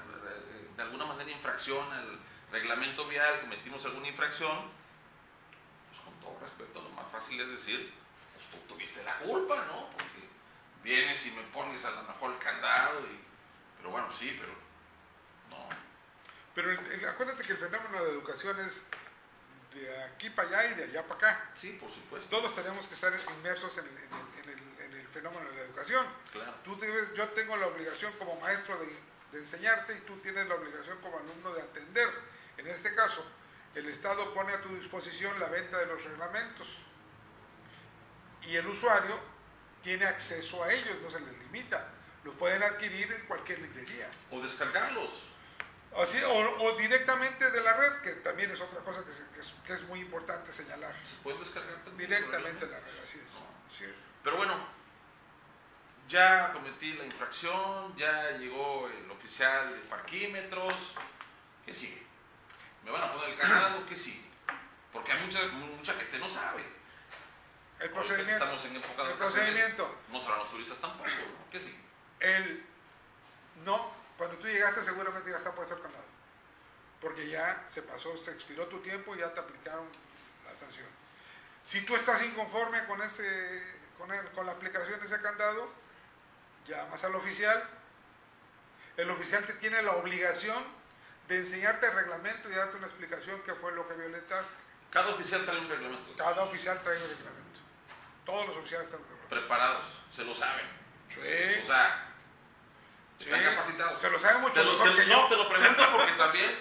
de 0.76 0.82
alguna 0.82 1.06
manera, 1.06 1.30
infracción 1.32 1.92
al 1.92 2.20
reglamento 2.52 3.08
vial, 3.08 3.42
cometimos 3.42 3.86
alguna 3.86 4.08
infracción, 4.08 4.72
pues 5.90 6.02
con 6.02 6.14
todo 6.20 6.40
respeto, 6.40 6.82
lo 6.82 6.90
más 6.90 7.12
fácil 7.12 7.42
es 7.42 7.50
decir, 7.50 7.94
pues 8.34 8.50
tú 8.50 8.74
tuviste 8.74 9.04
la 9.04 9.18
culpa, 9.20 9.66
¿no? 9.66 9.90
Porque 9.92 10.30
vienes 10.84 11.26
y 11.26 11.32
me 11.32 11.42
pones 11.44 11.84
a 11.84 11.92
lo 11.92 12.04
mejor 12.04 12.32
el 12.32 12.40
candado, 12.40 13.02
pero 13.78 13.90
bueno, 13.90 14.12
sí, 14.14 14.38
pero 14.40 14.54
no. 15.50 15.68
pero 16.54 16.72
acuérdate 17.10 17.44
que 17.44 17.54
el 17.54 17.58
fenómeno 17.58 18.04
de 18.06 18.12
educación 18.12 18.60
es 18.62 18.84
de 19.78 20.04
aquí 20.04 20.30
para 20.30 20.48
allá 20.50 20.72
y 20.72 20.76
de 20.76 20.84
allá 20.86 21.04
para 21.08 21.16
acá. 21.32 21.50
Sí, 21.60 21.78
por 21.80 21.92
supuesto. 21.92 22.30
Todos 22.30 22.56
tenemos 22.56 22.86
que 22.88 22.96
estar 22.96 23.12
inmersos 23.38 23.78
en, 23.78 23.86
el- 23.86 23.98
en 23.98 24.04
el- 24.04 24.44
en 24.44 24.50
el- 24.60 24.86
en 24.86 25.00
el 25.02 25.08
fenómeno 25.10 25.50
de 25.50 25.56
la 25.56 25.62
educación. 25.64 26.06
Claro. 26.32 26.54
Tú 26.64 26.78
debes- 26.80 27.14
yo 27.16 27.28
tengo 27.30 27.58
la 27.58 27.68
obligación 27.68 28.12
como 28.18 28.40
maestro 28.40 28.78
de, 28.80 28.88
de 29.32 29.40
enseñarte 29.40 29.94
y 29.94 30.02
tú 30.02 30.18
tienes 30.20 30.48
la 30.48 30.56
obligación 30.56 31.00
como 31.02 31.20
alumno 31.20 31.54
de 31.54 31.62
atender. 31.62 32.08
En 32.58 32.68
este 32.68 32.94
caso, 32.96 33.26
el 33.76 33.88
Estado 33.90 34.34
pone 34.34 34.54
a 34.54 34.62
tu 34.62 34.70
disposición 34.76 35.40
la 35.40 35.48
venta 35.48 35.78
de 35.78 35.86
los 35.88 36.04
reglamentos 36.04 36.68
y 38.44 38.56
el 38.56 38.68
usuario 38.68 39.20
tiene 39.84 40.06
acceso 40.06 40.64
a 40.64 40.72
ellos, 40.74 40.98
no 41.02 41.10
se 41.10 41.20
les 41.20 41.38
limita. 41.40 41.88
Los 42.24 42.36
pueden 42.36 42.64
adquirir 42.64 43.12
en 43.12 43.22
cualquier 43.26 43.60
librería. 43.60 44.10
O 44.32 44.42
descargarlos. 44.42 45.26
O, 46.00 46.64
o 46.64 46.76
directamente 46.78 47.50
de 47.50 47.62
la 47.62 47.74
red, 47.74 48.02
que 48.02 48.12
también 48.22 48.52
es 48.52 48.62
otra 48.62 48.82
cosa 48.82 49.04
que, 49.04 49.12
se- 49.12 49.28
que 49.34 49.42
es, 49.42 49.54
que 49.66 49.74
es 49.74 49.82
muy 49.84 50.00
importante 50.00 50.54
señalar. 50.54 50.94
Se 51.06 51.16
pueden 51.24 51.40
descargar 51.40 51.76
también. 51.84 52.10
Directamente 52.10 52.66
de 52.68 52.72
la 52.72 52.80
red, 52.80 53.04
así 53.04 53.18
es. 53.18 53.78
Sí. 53.78 53.86
Pero 54.24 54.38
bueno, 54.38 54.58
ya 56.08 56.52
cometí 56.54 56.94
la 56.94 57.04
infracción, 57.06 57.96
ya 57.98 58.32
llegó 58.38 58.88
el 58.88 59.10
oficial 59.12 59.74
de 59.74 59.80
parquímetros. 59.90 60.96
¿Qué 61.66 61.74
sigue? 61.74 62.06
¿Me 62.86 62.92
van 62.92 63.04
a 63.04 63.12
poner 63.14 63.30
el 63.32 63.38
candado? 63.38 63.86
¿Qué 63.90 63.96
sigue? 63.96 64.26
Porque 64.94 65.12
hay 65.12 65.24
mucha, 65.26 65.40
mucha 65.48 65.94
gente 65.94 66.18
no 66.20 66.30
sabe. 66.30 66.64
El 67.80 67.90
procedimiento. 67.90 68.34
Estamos 68.44 68.66
en 68.66 68.76
época 68.78 69.04
de 69.04 69.12
El 69.12 69.18
procedimiento. 69.18 69.96
No 70.12 70.20
sabrán 70.22 70.40
los 70.40 70.52
turistas 70.52 70.80
tampoco. 70.80 71.10
¿no? 71.10 71.50
¿Qué 71.52 71.60
sigue? 71.60 71.80
El 72.20 72.66
no, 73.66 73.92
cuando 74.18 74.38
tú 74.38 74.48
llegaste 74.48 74.84
seguramente 74.84 75.30
ya 75.32 75.38
está 75.38 75.52
puesto 75.54 75.76
el 75.76 75.82
candado. 75.82 76.06
Porque 77.02 77.30
ya 77.30 77.64
se 77.70 77.82
pasó, 77.84 78.18
se 78.18 78.32
expiró 78.32 78.66
tu 78.68 78.80
tiempo 78.80 79.16
y 79.16 79.20
ya 79.20 79.34
te 79.34 79.40
aplicaron 79.40 79.88
la 80.46 80.56
sanción. 80.60 80.88
Si 81.64 81.82
tú 81.82 81.96
estás 81.96 82.24
inconforme 82.24 82.84
con 82.86 83.02
ese, 83.02 83.64
con, 83.98 84.12
el- 84.12 84.28
con 84.32 84.46
la 84.46 84.54
aplicación 84.54 85.00
de 85.00 85.06
ese 85.06 85.22
candado, 85.22 85.68
llamas 86.68 87.04
al 87.04 87.14
oficial. 87.16 87.64
El 88.96 89.12
oficial 89.12 89.46
te 89.46 89.54
tiene 89.54 89.82
la 89.84 89.92
obligación 89.92 90.58
de 91.28 91.38
enseñarte 91.40 91.86
el 91.88 91.94
reglamento 91.94 92.50
y 92.50 92.56
darte 92.56 92.78
una 92.78 92.88
explicación 92.88 93.42
qué 93.44 93.54
fue 93.56 93.72
lo 93.74 93.88
que 93.88 93.94
violentaste. 93.94 94.52
Cada 94.90 95.10
oficial 95.10 95.46
trae 95.46 95.60
un 95.60 95.70
reglamento. 95.70 96.16
Cada 96.16 96.44
oficial 96.44 96.82
trae 96.84 96.96
un 96.98 97.10
reglamento. 97.10 97.60
Todos 98.26 98.48
los 98.48 98.58
oficiales 98.58 98.88
traen 98.88 99.04
un 99.04 99.10
reglamento. 99.10 99.30
Preparados, 99.36 99.88
se 100.12 100.24
lo 100.24 100.34
saben. 100.34 100.66
Sí. 101.10 101.62
O 101.64 101.68
sea, 101.68 102.07
están 103.20 103.44
capacitados. 103.44 104.02
Se 104.02 104.10
lo 104.10 104.20
sabe 104.20 104.40
mucho 104.40 104.64
lo, 104.64 104.72
mejor 104.74 104.90
te- 104.96 105.02
que 105.04 105.08
no, 105.10 105.22
yo. 105.24 105.28
te 105.28 105.36
lo 105.38 105.50
pregunto 105.50 105.92
porque 105.92 106.12
también 106.14 106.56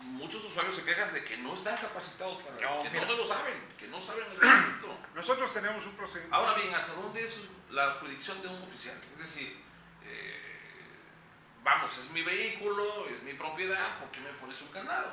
muchos 0.00 0.44
usuarios 0.44 0.76
se 0.76 0.84
quejan 0.84 1.12
de 1.12 1.24
que 1.24 1.36
no 1.38 1.54
están 1.54 1.76
capacitados 1.76 2.38
para 2.42 2.60
No, 2.60 2.82
que 2.82 2.90
mira. 2.90 3.02
no 3.02 3.10
se 3.10 3.16
lo 3.16 3.26
saben, 3.26 3.54
que 3.78 3.86
no 3.88 4.00
saben 4.02 4.24
el 4.30 4.40
reglamento. 4.40 4.98
Nosotros 5.14 5.52
tenemos 5.52 5.84
un 5.86 5.96
procedimiento. 5.96 6.34
Ahora 6.36 6.54
bien, 6.54 6.74
¿hasta 6.74 6.92
dónde 6.94 7.24
es 7.24 7.40
la 7.70 7.92
jurisdicción 8.00 8.40
de 8.42 8.48
un 8.48 8.62
oficial? 8.62 8.98
Es 9.14 9.18
decir, 9.24 9.56
eh, 10.04 10.40
vamos, 11.62 11.96
es 11.98 12.10
mi 12.10 12.22
vehículo, 12.22 13.08
es 13.08 13.22
mi 13.22 13.34
propiedad, 13.34 13.98
¿por 14.00 14.10
qué 14.10 14.20
me 14.20 14.30
pones 14.34 14.60
un 14.62 14.68
candado? 14.68 15.12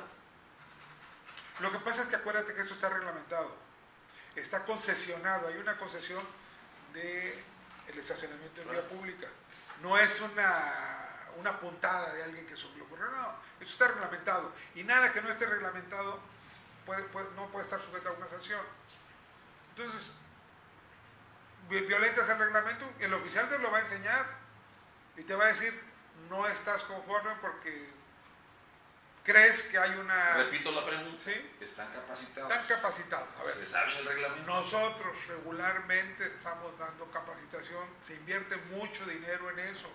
Lo 1.60 1.70
que 1.70 1.78
pasa 1.78 2.02
es 2.02 2.08
que 2.08 2.16
acuérdate 2.16 2.52
que 2.54 2.62
esto 2.62 2.74
está 2.74 2.88
reglamentado, 2.88 3.56
está 4.34 4.64
concesionado, 4.64 5.48
hay 5.48 5.56
una 5.56 5.76
concesión 5.78 6.20
de 6.92 7.42
el 7.88 7.98
estacionamiento 7.98 8.62
en 8.62 8.70
vía 8.70 8.88
pública. 8.88 9.28
No 9.84 9.98
es 9.98 10.18
una, 10.22 10.72
una 11.36 11.60
puntada 11.60 12.10
de 12.14 12.22
alguien 12.24 12.46
que 12.46 12.54
le 12.54 12.80
ocurrió, 12.82 13.04
no, 13.10 13.36
esto 13.60 13.84
está 13.84 13.88
reglamentado. 13.88 14.50
Y 14.74 14.82
nada 14.82 15.12
que 15.12 15.20
no 15.20 15.28
esté 15.30 15.44
reglamentado 15.44 16.18
puede- 16.86 17.06
no 17.36 17.48
puede 17.48 17.66
estar 17.66 17.82
sujeto 17.82 18.08
a 18.08 18.12
una 18.12 18.26
sanción. 18.28 18.62
Entonces, 19.76 20.10
vi- 21.68 21.80
violentas 21.82 22.26
el 22.30 22.38
reglamento, 22.38 22.90
el 22.98 23.12
oficial 23.12 23.46
te 23.50 23.58
lo 23.58 23.70
va 23.70 23.76
a 23.76 23.80
enseñar 23.82 24.24
y 25.18 25.22
te 25.24 25.34
va 25.34 25.44
a 25.44 25.48
decir, 25.48 25.78
no 26.30 26.46
estás 26.46 26.82
conforme 26.84 27.32
porque 27.42 27.92
crees 29.24 29.62
que 29.62 29.78
hay 29.78 29.90
una... 29.98 30.34
Repito 30.34 30.70
la 30.72 30.84
pregunta. 30.86 31.22
Sí. 31.24 31.50
¿Están 31.60 31.90
capacitados? 31.92 32.50
Están 32.52 32.66
capacitados. 32.66 33.28
A 33.40 33.42
ver, 33.44 33.54
¿Se 33.54 33.66
saben 33.66 33.96
el 33.96 34.04
reglamento? 34.06 34.46
nosotros 34.46 35.26
regularmente 35.28 36.26
estamos 36.26 36.78
dando 36.78 37.10
capacitación, 37.10 37.88
se 38.02 38.14
invierte 38.14 38.56
mucho 38.72 39.04
dinero 39.06 39.50
en 39.50 39.58
eso. 39.60 39.90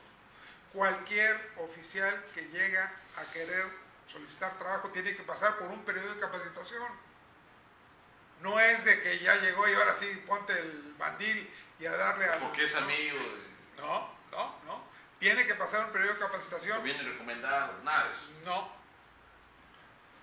Cualquier 0.73 1.51
oficial 1.57 2.23
que 2.33 2.41
llega 2.49 2.91
a 3.17 3.23
querer 3.31 3.65
solicitar 4.11 4.57
trabajo 4.59 4.89
tiene 4.89 5.15
que 5.15 5.23
pasar 5.23 5.57
por 5.57 5.67
un 5.69 5.83
periodo 5.85 6.13
de 6.15 6.19
capacitación. 6.19 6.87
No 8.41 8.59
es 8.59 8.85
de 8.85 9.01
que 9.01 9.19
ya 9.19 9.35
llegó 9.35 9.67
y 9.67 9.73
ahora 9.73 9.93
sí 9.99 10.05
ponte 10.27 10.53
el 10.53 10.93
bandil 10.97 11.49
y 11.79 11.85
a 11.85 11.91
darle 11.95 12.25
a... 12.29 12.39
Porque 12.39 12.63
es 12.65 12.75
amigo, 12.75 13.17
de- 13.17 13.81
No, 13.81 14.13
no, 14.31 14.55
no. 14.65 14.83
Tiene 15.19 15.45
que 15.45 15.55
pasar 15.55 15.85
un 15.87 15.91
periodo 15.91 16.13
de 16.13 16.19
capacitación. 16.19 16.81
viene 16.83 17.03
recomendado, 17.03 17.73
nada 17.83 18.07
de 18.07 18.13
eso. 18.13 18.27
No. 18.45 18.78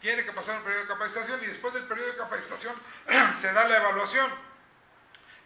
Tiene 0.07 0.25
que 0.25 0.31
pasar 0.31 0.59
un 0.59 0.63
periodo 0.63 0.83
de 0.83 0.89
capacitación 0.89 1.43
y 1.43 1.47
después 1.47 1.75
del 1.75 1.83
periodo 1.83 2.13
de 2.13 2.17
capacitación 2.17 2.77
se 3.41 3.53
da 3.53 3.67
la 3.67 3.79
evaluación. 3.79 4.31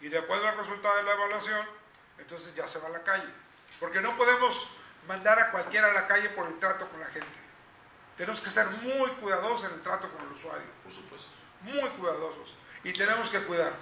Y 0.03 0.11
de 0.11 0.19
acuerdo 0.19 0.47
al 0.49 0.59
resultado 0.59 0.97
de 0.97 1.03
la 1.05 1.15
evaluación, 1.15 1.67
entonces 2.19 2.55
ya 2.55 2.69
se 2.69 2.79
va 2.79 2.89
a 2.89 2.91
la 2.91 3.03
calle. 3.03 3.25
Porque 3.79 4.03
no 4.03 4.15
podemos 4.19 4.69
mandar 5.09 5.39
a 5.39 5.51
cualquiera 5.51 5.89
a 5.89 5.95
la 5.95 6.07
calle 6.07 6.29
por 6.29 6.47
el 6.47 6.59
trato 6.59 6.87
con 6.91 7.01
la 7.01 7.07
gente. 7.07 7.27
Tenemos 8.19 8.39
que 8.43 8.51
ser 8.51 8.67
muy 8.67 9.09
cuidadosos 9.13 9.65
en 9.65 9.73
el 9.73 9.81
trato 9.81 10.13
con 10.13 10.27
el 10.27 10.33
usuario. 10.33 10.69
Por 10.85 10.93
supuesto. 10.93 11.31
Muy 11.63 11.89
cuidadosos. 11.99 12.55
Y 12.85 12.93
tenemos 12.93 13.31
que 13.31 13.41
cuidar 13.45 13.73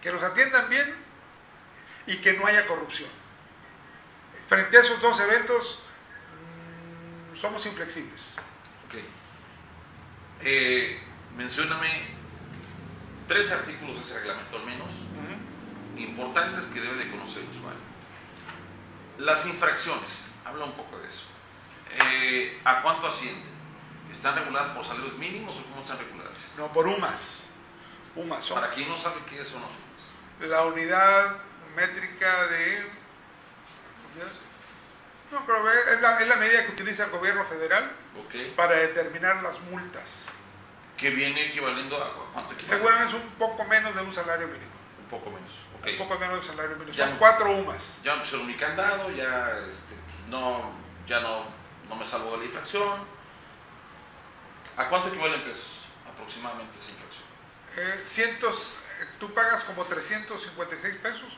que 0.00 0.10
los 0.12 0.22
atiendan 0.22 0.66
bien 0.70 0.96
y 2.06 2.16
que 2.22 2.32
no 2.38 2.46
haya 2.46 2.66
corrupción. 2.66 3.10
Frente 4.48 4.78
a 4.78 4.80
esos 4.80 4.98
dos 5.02 5.20
eventos, 5.20 5.78
mm, 7.32 7.36
somos 7.36 7.66
inflexibles. 7.66 8.36
Eh, 10.44 11.00
mencióname 11.36 11.88
tres 13.28 13.52
artículos 13.52 13.96
de 13.96 14.02
ese 14.02 14.18
reglamento 14.18 14.56
al 14.56 14.64
menos 14.64 14.90
importantes 15.96 16.64
que 16.64 16.80
debe 16.80 16.96
de 16.96 17.10
conocer 17.10 17.42
el 17.42 17.48
usuario. 17.50 17.80
Las 19.18 19.46
infracciones, 19.46 20.22
habla 20.44 20.64
un 20.64 20.72
poco 20.72 20.98
de 20.98 21.06
eso. 21.08 21.24
Eh, 21.94 22.60
¿A 22.64 22.82
cuánto 22.82 23.06
ascienden? 23.06 23.52
¿Están 24.10 24.34
reguladas 24.34 24.70
por 24.70 24.84
salarios 24.84 25.16
mínimos 25.18 25.58
o 25.60 25.64
cómo 25.64 25.82
están 25.82 25.98
reguladas? 25.98 26.36
No, 26.56 26.72
por 26.72 26.86
UMAS. 26.86 27.44
UMAS 28.16 28.44
son. 28.44 28.60
Para 28.60 28.72
quien 28.72 28.88
no 28.88 28.98
sabe 28.98 29.16
qué 29.28 29.36
son 29.44 29.62
los 29.62 29.70
UMAS. 29.70 30.50
La 30.50 30.64
unidad 30.64 31.36
métrica 31.76 32.46
de... 32.48 32.90
No, 35.30 35.46
creo 35.46 35.64
que 35.64 35.94
es 35.94 36.00
la, 36.02 36.20
es 36.20 36.28
la 36.28 36.36
medida 36.36 36.66
que 36.66 36.72
utiliza 36.72 37.04
el 37.04 37.10
gobierno 37.10 37.44
federal 37.46 37.90
Ok. 38.26 38.54
para 38.54 38.74
determinar 38.76 39.42
las 39.42 39.58
multas. 39.60 40.26
Que 41.02 41.10
viene 41.10 41.46
equivaliendo 41.46 41.96
a 42.02 42.14
cuánto 42.32 42.54
equivale? 42.54 42.76
Seguramente 42.76 43.16
es 43.16 43.22
un 43.22 43.28
poco 43.32 43.64
menos 43.64 43.94
de 43.94 44.02
un 44.02 44.14
salario 44.14 44.46
mínimo. 44.46 44.70
Un 45.00 45.08
poco 45.08 45.30
menos. 45.30 45.52
Un 45.84 45.98
poco 45.98 46.18
menos 46.18 46.34
de 46.34 46.40
un 46.40 46.46
salario 46.46 46.76
mínimo. 46.76 46.96
Ya 46.96 47.04
Son 47.04 47.14
no. 47.14 47.18
cuatro 47.18 47.50
UMAS. 47.50 47.82
Ya 48.04 48.14
me 48.14 48.20
pusieron 48.20 48.46
mi 48.46 48.54
candado, 48.54 49.10
ya 49.10 49.50
este, 49.68 49.94
pues, 49.96 50.28
no, 50.28 50.70
ya 51.08 51.18
no, 51.20 51.44
no 51.88 51.96
me 51.96 52.06
salvo 52.06 52.30
de 52.32 52.38
la 52.38 52.44
infracción. 52.44 53.04
¿A 54.76 54.88
cuánto 54.88 55.08
equivale 55.08 55.34
en 55.34 55.42
pesos 55.42 55.86
aproximadamente 56.08 56.78
esa 56.78 56.92
infracción? 56.92 57.24
Eh, 57.76 58.00
cientos, 58.04 58.76
eh, 59.00 59.06
tú 59.18 59.34
pagas 59.34 59.64
como 59.64 59.84
356 59.84 60.94
pesos 60.96 61.28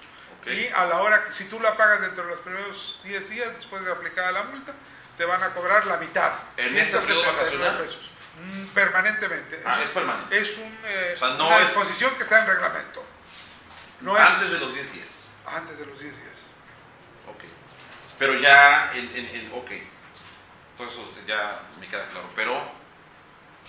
y 0.47 0.67
a 0.69 0.85
la 0.85 1.01
hora 1.01 1.25
que 1.25 1.33
si 1.33 1.45
tú 1.47 1.59
la 1.59 1.75
pagas 1.75 2.03
dentro 2.03 2.23
de 2.25 2.31
los 2.33 2.41
primeros 2.41 3.01
10 3.03 3.31
días 3.31 3.57
después 3.57 3.83
de 3.83 3.91
aplicada 3.91 4.31
la 4.33 4.43
multa, 4.43 4.75
te 5.17 5.25
van 5.25 5.43
a 5.43 5.55
cobrar 5.55 5.87
la 5.87 5.97
mitad. 5.97 6.33
¿En 6.59 6.69
179 6.69 7.07
periodo 7.07 7.33
vacacional? 7.33 7.79
pesos. 7.79 8.11
Mm, 8.41 8.67
permanentemente. 8.69 9.63
Ah, 9.65 9.81
es 9.83 9.91
permanente. 9.91 10.37
Es 10.39 10.59
un, 10.59 10.77
eh, 10.87 11.13
O 11.15 11.19
sea, 11.19 11.29
no 11.35 11.47
una 11.47 11.59
es- 11.59 11.65
disposición 11.67 12.15
que 12.17 12.25
está 12.25 12.41
en 12.41 12.47
reglamento. 12.49 13.05
No 14.01 14.17
Antes 14.17 14.43
es 14.47 14.53
de 14.53 14.59
los 14.61 14.75
10 14.75 14.93
días. 14.93 15.25
antes 15.47 15.79
de 15.79 15.87
los 15.87 15.99
10 15.99 16.15
días. 16.15 16.39
Ok. 17.29 17.45
Pero 18.19 18.35
ya, 18.35 18.93
en, 18.95 19.05
en, 19.17 19.27
en- 19.37 19.53
ok. 19.55 19.71
Todo 20.77 20.89
eso 20.89 21.15
ya 21.27 21.61
me 21.79 21.87
queda 21.87 22.05
claro. 22.09 22.29
Pero 22.35 22.55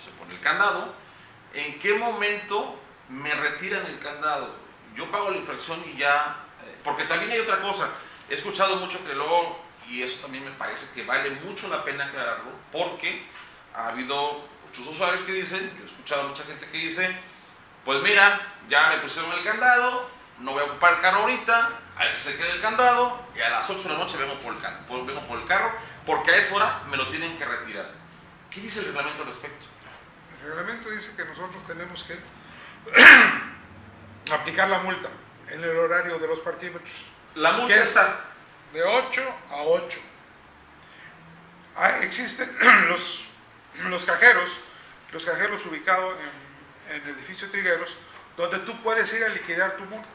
se 0.02 0.10
pone 0.10 0.34
el 0.34 0.40
candado. 0.40 0.94
¿En 1.54 1.78
qué 1.78 1.94
momento 1.94 2.78
me 3.08 3.32
retiran 3.34 3.86
el 3.86 3.98
candado? 4.00 4.56
Yo 4.96 5.10
pago 5.10 5.30
la 5.30 5.36
infracción 5.38 5.82
y 5.86 5.96
ya... 5.98 6.36
eh, 6.64 6.76
porque 6.82 7.04
también 7.04 7.30
hay 7.30 7.38
otra 7.40 7.60
cosa. 7.60 7.88
He 8.28 8.34
escuchado 8.34 8.76
mucho 8.76 9.02
que 9.06 9.14
luego, 9.14 9.64
y 9.88 10.02
eso 10.02 10.20
también 10.22 10.44
me 10.44 10.50
parece 10.52 10.92
que 10.94 11.04
vale 11.06 11.30
mucho 11.30 11.68
la 11.68 11.84
pena 11.84 12.06
aclararlo, 12.06 12.50
porque 12.72 13.24
ha 13.74 13.88
habido 13.88 14.48
muchos 14.78 14.94
usuarios 14.94 15.24
que 15.24 15.32
dicen, 15.32 15.72
yo 15.78 15.82
he 15.84 15.86
escuchado 15.86 16.22
a 16.22 16.26
mucha 16.28 16.44
gente 16.44 16.66
que 16.68 16.78
dice, 16.78 17.16
pues 17.84 18.02
mira, 18.02 18.40
ya 18.68 18.88
me 18.90 18.98
pusieron 18.98 19.32
el 19.32 19.42
candado, 19.44 20.10
no 20.40 20.52
voy 20.52 20.62
a 20.62 20.66
ocupar 20.66 20.94
el 20.94 21.00
carro 21.00 21.20
ahorita, 21.20 21.70
ahí 21.96 22.08
que 22.14 22.20
se 22.20 22.36
quede 22.36 22.50
el 22.52 22.60
candado, 22.60 23.24
y 23.34 23.40
a 23.40 23.50
las 23.50 23.68
8 23.70 23.82
de 23.82 23.88
la 23.90 23.98
noche 23.98 24.16
vengo 24.18 24.34
por 24.40 24.54
el, 24.54 24.60
por- 24.86 25.06
vengo 25.06 25.26
por 25.26 25.40
el 25.40 25.46
carro, 25.46 25.72
porque 26.04 26.30
a 26.32 26.36
esa 26.36 26.54
hora 26.54 26.82
me 26.90 26.96
lo 26.96 27.08
tienen 27.08 27.36
que 27.38 27.44
retirar. 27.44 27.90
¿Qué 28.50 28.60
dice 28.60 28.80
el 28.80 28.86
reglamento 28.86 29.22
al 29.22 29.28
respecto? 29.28 29.66
El 30.42 30.48
reglamento 30.48 30.90
dice 30.90 31.12
que 31.16 31.24
nosotros 31.24 31.66
tenemos 31.66 32.04
que 32.04 32.18
aplicar 34.32 34.68
la 34.68 34.78
multa 34.80 35.08
en 35.50 35.62
el 35.62 35.76
horario 35.76 36.18
de 36.18 36.26
los 36.28 36.40
parquímetros. 36.40 36.90
La 37.34 37.52
multa 37.52 37.74
está... 37.76 38.20
de 38.72 38.82
8 38.82 39.22
a 39.50 39.56
8. 39.62 39.98
Ah, 41.76 41.98
existen 42.02 42.50
los, 42.88 43.25
los 43.84 44.04
cajeros, 44.04 44.50
los 45.12 45.24
cajeros 45.24 45.64
ubicados 45.66 46.16
en, 46.18 46.96
en 46.96 47.02
el 47.02 47.16
edificio 47.16 47.50
Trigueros, 47.50 47.90
donde 48.36 48.58
tú 48.60 48.80
puedes 48.82 49.12
ir 49.12 49.24
a 49.24 49.28
liquidar 49.28 49.76
tu 49.76 49.84
multa. 49.84 50.08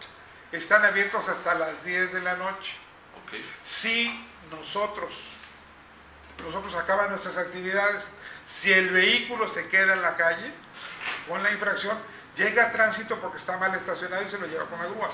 Están 0.52 0.84
abiertos 0.84 1.28
hasta 1.30 1.56
las 1.56 1.84
10 1.86 2.14
de 2.14 2.22
la 2.22 2.36
noche. 2.36 2.74
Si 3.64 4.28
nosotros, 4.52 5.14
nosotros 6.44 6.76
acaban 6.76 7.10
nuestras 7.10 7.38
actividades, 7.38 8.10
si 8.46 8.74
el 8.74 8.90
vehículo 8.90 9.48
se 9.48 9.70
queda 9.70 9.94
en 9.94 10.02
la 10.02 10.18
calle 10.18 10.52
con 11.28 11.42
la 11.42 11.52
infracción, 11.52 11.98
llega 12.36 12.68
a 12.68 12.72
tránsito 12.72 13.20
porque 13.22 13.38
está 13.38 13.58
mal 13.58 13.74
estacionado 13.76 14.24
y 14.28 14.30
se 14.30 14.38
lo 14.38 14.48
lleva 14.48 14.66
con 14.66 14.80
la 14.80 14.86
grúa. 14.86 15.10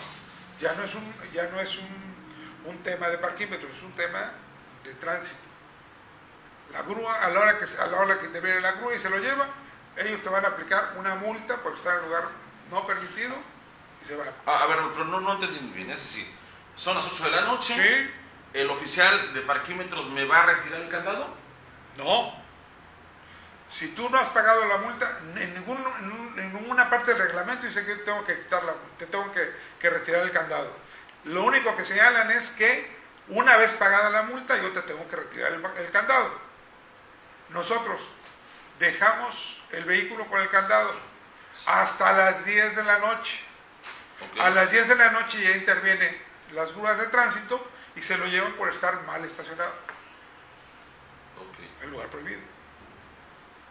Ya 0.59 0.73
no 0.73 0.83
es 0.83 0.95
un, 0.95 1.13
ya 1.33 1.43
no 1.49 1.59
es 1.59 1.77
un, 1.77 2.15
un 2.65 2.83
tema 2.83 3.09
de 3.09 3.19
parquímetro, 3.19 3.69
es 3.69 3.81
un 3.83 3.95
tema 3.95 4.31
de 4.83 4.93
tránsito. 4.93 5.46
La 6.73 6.81
grúa, 6.83 7.13
a 7.23 7.29
la 7.29 7.39
hora 7.39 7.57
que, 7.59 7.65
a 7.65 7.87
la 7.87 7.97
hora 7.97 8.19
que 8.19 8.27
te 8.27 8.39
viene 8.41 8.59
la 8.61 8.73
grúa 8.73 8.93
y 8.95 8.99
se 8.99 9.09
lo 9.09 9.17
lleva, 9.17 9.45
ellos 9.95 10.21
te 10.21 10.29
van 10.29 10.45
a 10.45 10.49
aplicar 10.49 10.93
una 10.97 11.15
multa 11.15 11.57
por 11.63 11.73
estar 11.75 11.97
en 11.97 12.05
lugar 12.05 12.23
no 12.71 12.85
permitido 12.85 13.33
y 14.03 14.05
se 14.07 14.15
van. 14.15 14.27
A, 14.45 14.63
a 14.63 14.67
ver, 14.67 14.77
pero 14.93 15.05
no, 15.05 15.19
no 15.21 15.33
entendí 15.33 15.59
muy 15.59 15.73
bien. 15.73 15.89
Es 15.91 16.01
decir, 16.03 16.27
son 16.75 16.95
las 16.95 17.05
8 17.05 17.23
de 17.25 17.31
la 17.31 17.41
noche, 17.41 17.73
¿Sí? 17.73 18.11
el 18.53 18.69
oficial 18.69 19.33
de 19.33 19.41
parquímetros 19.41 20.07
me 20.09 20.25
va 20.25 20.43
a 20.43 20.45
retirar 20.47 20.81
el 20.81 20.89
candado. 20.89 21.33
No. 21.97 22.45
Si 23.69 23.89
tú 23.89 24.09
no 24.09 24.17
has 24.17 24.29
pagado 24.29 24.65
la 24.65 24.77
multa, 24.77 25.19
en, 25.35 25.53
ningún- 25.55 26.35
ninguna 26.35 26.89
parte 26.89 27.13
del 27.13 27.23
reglamento 27.23 27.65
dice 27.65 27.85
que 27.85 27.95
tengo 27.95 28.23
que 28.25 28.37
quitar 28.43 28.63
la, 28.63 28.73
te 28.97 29.07
tengo 29.07 29.29
que, 29.33 29.53
que 29.79 29.89
retirar 29.89 30.21
el 30.23 30.31
candado. 30.31 30.71
Lo 31.25 31.43
único 31.43 31.75
que 31.75 31.83
señalan 31.83 32.31
es 32.31 32.51
que 32.51 32.95
una 33.29 33.57
vez 33.57 33.71
pagada 33.73 34.09
la 34.09 34.23
multa 34.23 34.55
yo 34.61 34.71
te 34.71 34.81
tengo 34.83 35.05
que 35.09 35.15
retirar 35.17 35.51
el, 35.53 35.65
el 35.65 35.91
candado. 35.91 36.46
Nosotros 37.49 38.01
dejamos 38.79 39.57
el 39.71 39.85
vehículo 39.85 40.25
con 40.27 40.41
el 40.41 40.49
candado 40.49 40.93
hasta 41.65 42.13
las 42.13 42.45
10 42.45 42.75
de 42.75 42.83
la 42.83 42.99
noche. 42.99 43.39
A 44.39 44.49
las 44.49 44.71
10 44.71 44.87
de 44.89 44.95
la 44.95 45.11
noche 45.11 45.41
ya 45.41 45.51
intervienen 45.51 46.17
las 46.53 46.73
grúas 46.73 46.97
de 46.97 47.07
tránsito 47.07 47.65
y 47.95 48.01
se 48.01 48.17
lo 48.17 48.25
llevan 48.27 48.53
por 48.53 48.69
estar 48.71 49.01
mal 49.03 49.23
estacionado 49.25 49.71
Ok. 51.37 51.83
en 51.83 51.91
lugar 51.91 52.07
prohibido. 52.09 52.41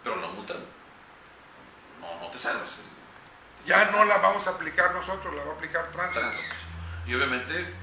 Pero 0.03 0.17
la 0.17 0.29
multa 0.29 0.55
no, 2.01 2.21
no 2.21 2.31
te 2.31 2.39
salvas. 2.39 2.83
Ya 3.65 3.87
no 3.87 4.05
la 4.05 4.19
vamos 4.19 4.47
a 4.47 4.51
aplicar 4.51 4.93
nosotros, 4.95 5.35
la 5.35 5.43
va 5.45 5.53
a 5.53 5.55
aplicar 5.55 5.91
tránsito. 5.91 6.21
Tránsito. 6.21 6.55
Y 7.07 7.15
obviamente 7.15 7.75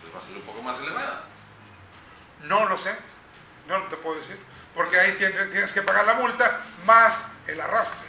pues 0.00 0.14
va 0.14 0.18
a 0.18 0.22
ser 0.22 0.36
un 0.36 0.42
poco 0.42 0.62
más 0.62 0.78
elevada. 0.80 1.24
No 2.42 2.66
lo 2.66 2.76
sé, 2.78 2.96
no 3.68 3.82
te 3.84 3.96
puedo 3.96 4.20
decir, 4.20 4.38
porque 4.74 4.98
ahí 4.98 5.16
tien- 5.18 5.50
tienes 5.50 5.72
que 5.72 5.82
pagar 5.82 6.06
la 6.06 6.14
multa 6.14 6.60
más 6.84 7.32
el 7.46 7.60
arrastre. 7.60 8.06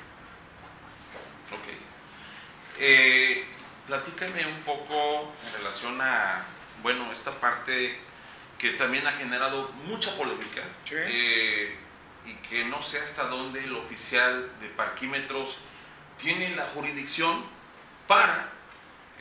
Ok. 1.52 2.80
Eh, 2.80 3.46
platícame 3.88 4.46
un 4.46 4.62
poco 4.62 5.34
en 5.48 5.54
relación 5.54 6.00
a, 6.02 6.44
bueno, 6.84 7.12
esta 7.12 7.32
parte 7.32 8.00
que 8.60 8.72
también 8.74 9.06
ha 9.08 9.12
generado 9.14 9.70
mucha 9.86 10.16
polémica 10.16 10.62
Sí. 10.86 10.96
eh, 10.96 11.78
y 12.26 12.34
que 12.48 12.66
no 12.66 12.82
sé 12.82 13.00
hasta 13.00 13.24
dónde 13.28 13.64
el 13.64 13.74
oficial 13.76 14.52
de 14.60 14.68
parquímetros 14.70 15.60
tiene 16.18 16.56
la 16.56 16.66
jurisdicción 16.68 17.46
para 18.08 18.50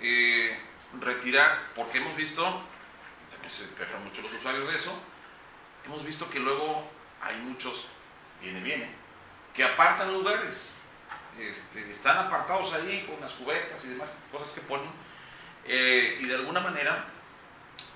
eh, 0.02 0.58
retirar, 1.00 1.58
porque 1.74 1.98
hemos 1.98 2.16
visto, 2.16 2.42
también 3.30 3.50
se 3.52 3.64
quejan 3.74 4.02
mucho 4.04 4.22
los 4.22 4.32
usuarios 4.32 4.70
de 4.72 4.78
eso, 4.78 4.92
hemos 5.86 6.04
visto 6.04 6.28
que 6.30 6.38
luego 6.40 6.88
hay 7.22 7.36
muchos, 7.38 7.88
viene, 8.40 8.60
viene, 8.60 8.88
que 9.54 9.64
apartan 9.64 10.12
lugares 10.12 10.72
este, 11.38 11.90
están 11.90 12.16
apartados 12.18 12.72
ahí 12.74 13.04
con 13.10 13.20
las 13.20 13.32
cubetas 13.32 13.84
y 13.84 13.88
demás 13.88 14.16
cosas 14.32 14.52
que 14.54 14.60
ponen. 14.62 14.90
eh, 15.64 16.18
y 16.20 16.26
de 16.26 16.34
alguna 16.34 16.60
manera 16.60 17.04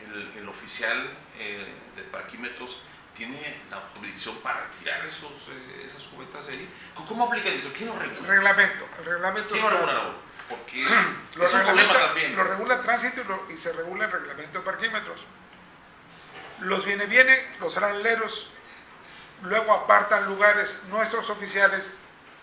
el, 0.05 0.33
el 0.38 0.48
oficial 0.48 1.09
eh, 1.38 1.72
de 1.96 2.03
parquímetros 2.05 2.83
tiene 3.16 3.61
la 3.70 3.79
jurisdicción 3.94 4.37
para 4.38 4.61
retirar 4.66 5.05
esos, 5.07 5.31
eh, 5.50 5.85
esas 5.87 6.03
cubetas 6.05 6.46
de 6.46 6.53
ahí. 6.55 6.68
¿Cómo- 6.94 7.09
¿Cómo 7.09 7.24
aplican 7.26 7.53
eso? 7.53 7.70
¿Quién 7.76 7.88
lo 7.88 7.94
El 8.00 8.11
regula? 8.11 8.29
reglamento, 8.29 8.88
el 8.98 9.05
reglamento 9.05 9.48
¿Quién 9.50 9.62
lo 9.62 9.70
regula? 9.70 10.12
Porque 10.48 10.85
lo, 11.37 11.46
es 11.46 11.55
un 11.55 11.62
problema 11.62 11.92
también. 11.92 12.37
lo 12.37 12.44
regula 12.44 12.83
tránsito 12.83 13.20
y, 13.20 13.24
lo- 13.24 13.50
y 13.53 13.59
se 13.59 13.72
regula 13.72 14.07
el 14.07 14.12
reglamento 14.12 14.59
de 14.61 14.64
parquímetros. 14.64 15.20
Los 16.61 16.85
viene 16.85 17.07
viene, 17.07 17.37
los 17.59 17.75
franeleros, 17.75 18.51
luego 19.42 19.73
apartan 19.73 20.27
lugares, 20.27 20.79
nuestros 20.88 21.31
oficiales 21.31 21.99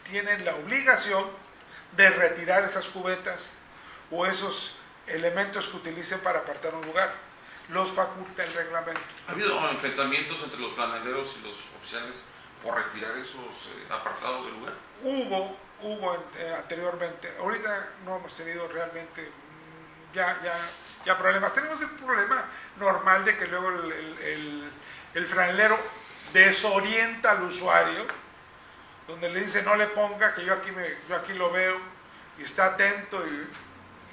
tienen 0.10 0.44
la 0.46 0.56
obligación 0.56 1.26
de 1.96 2.10
retirar 2.10 2.64
esas 2.64 2.86
cubetas 2.88 3.52
o 4.12 4.26
esos 4.26 4.76
elementos 5.08 5.68
que 5.68 5.78
utilicen 5.78 6.20
para 6.22 6.40
apartar 6.40 6.76
un 6.76 6.86
lugar. 6.86 7.14
Los 7.70 7.92
faculta 7.92 8.44
el 8.46 8.54
reglamento. 8.54 9.02
¿Ha 9.28 9.32
habido 9.32 9.70
enfrentamientos 9.70 10.42
entre 10.44 10.60
los 10.60 10.74
flaneleros 10.74 11.36
y 11.40 11.44
los 11.44 11.56
oficiales 11.80 12.24
por 12.64 12.76
retirar 12.76 13.18
esos 13.18 13.36
eh, 13.36 13.88
apartados 13.90 14.46
del 14.46 14.54
lugar? 14.56 14.74
Hubo, 15.04 15.58
hubo 15.82 16.16
eh, 16.38 16.56
anteriormente, 16.58 17.36
ahorita 17.40 17.90
no 18.06 18.18
hemos 18.18 18.34
tenido 18.36 18.68
realmente 18.70 19.22
mm, 19.22 20.16
ya, 20.16 20.40
ya, 20.44 20.58
ya 21.08 21.18
problemas. 21.18 21.54
Tenemos 21.56 21.82
el 21.82 21.90
problema 21.92 22.44
normal 22.78 23.24
de 23.26 23.38
que 23.38 23.48
luego 23.48 23.70
el, 23.70 23.92
el, 23.92 24.18
el- 24.20 24.72
el 25.14 25.26
franelero 25.26 25.80
desorienta 26.34 27.32
al 27.32 27.44
usuario, 27.44 28.06
donde 29.08 29.30
le 29.30 29.40
dice 29.40 29.64
no 29.64 29.76
le 29.76 29.88
ponga, 29.88 30.36
que 30.36 30.46
yo 30.46 30.54
aquí, 30.54 30.70
me, 30.72 30.86
yo 31.10 31.16
aquí 31.16 31.34
lo 31.34 31.50
veo 31.50 31.76
y 32.38 32.44
está 32.44 32.66
atento 32.68 33.26
y 33.26 33.48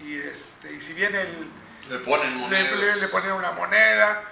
y, 0.04 0.18
este, 0.18 0.72
y 0.72 0.80
si 0.82 0.92
viene 0.92 1.20
el... 1.20 1.48
Le 1.88 1.98
ponen 1.98 2.34
monedas. 2.36 2.72
Le, 2.72 2.96
le 2.96 3.08
ponen 3.08 3.32
una 3.32 3.52
moneda. 3.52 4.24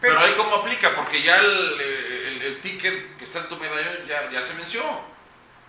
Pero, 0.00 0.18
ahí 0.18 0.34
cómo 0.36 0.56
aplica, 0.56 0.90
porque 0.96 1.22
ya 1.22 1.36
el, 1.38 1.80
el, 1.80 2.42
el, 2.42 2.60
ticket 2.60 3.16
que 3.18 3.24
está 3.24 3.40
en 3.40 3.48
tu 3.48 3.56
medallón 3.58 4.06
ya, 4.06 4.30
ya 4.30 4.42
se 4.42 4.54
venció. 4.56 4.82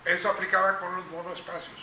Eso 0.04 0.30
aplicaba 0.30 0.78
con 0.80 0.96
los 0.96 1.04
monoespacios. 1.06 1.78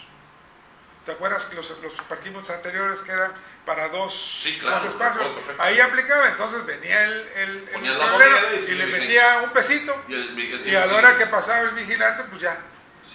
¿Te 1.05 1.13
acuerdas 1.13 1.45
que 1.45 1.55
los, 1.55 1.67
los 1.81 1.93
parquímetros 2.07 2.49
anteriores 2.51 2.99
que 2.99 3.11
eran 3.11 3.33
para 3.65 3.89
dos, 3.89 4.41
sí, 4.43 4.59
claro, 4.59 4.85
dos 4.85 4.93
espacios? 4.93 5.31
Ahí 5.57 5.79
aplicaba, 5.79 6.27
entonces 6.27 6.63
venía 6.65 7.03
el, 7.05 7.27
el, 7.35 7.69
el 7.73 7.85
y, 7.85 8.71
y, 8.71 8.75
le 8.75 8.85
metía 8.85 9.39
un 9.39 9.49
pesito 9.49 9.99
y, 10.07 10.13
el, 10.13 10.67
y 10.67 10.75
a 10.75 10.85
la 10.85 10.93
hora 10.93 11.17
que 11.17 11.25
pasaba 11.25 11.61
el 11.61 11.71
vigilante, 11.71 12.23
pues 12.29 12.41
ya. 12.41 12.55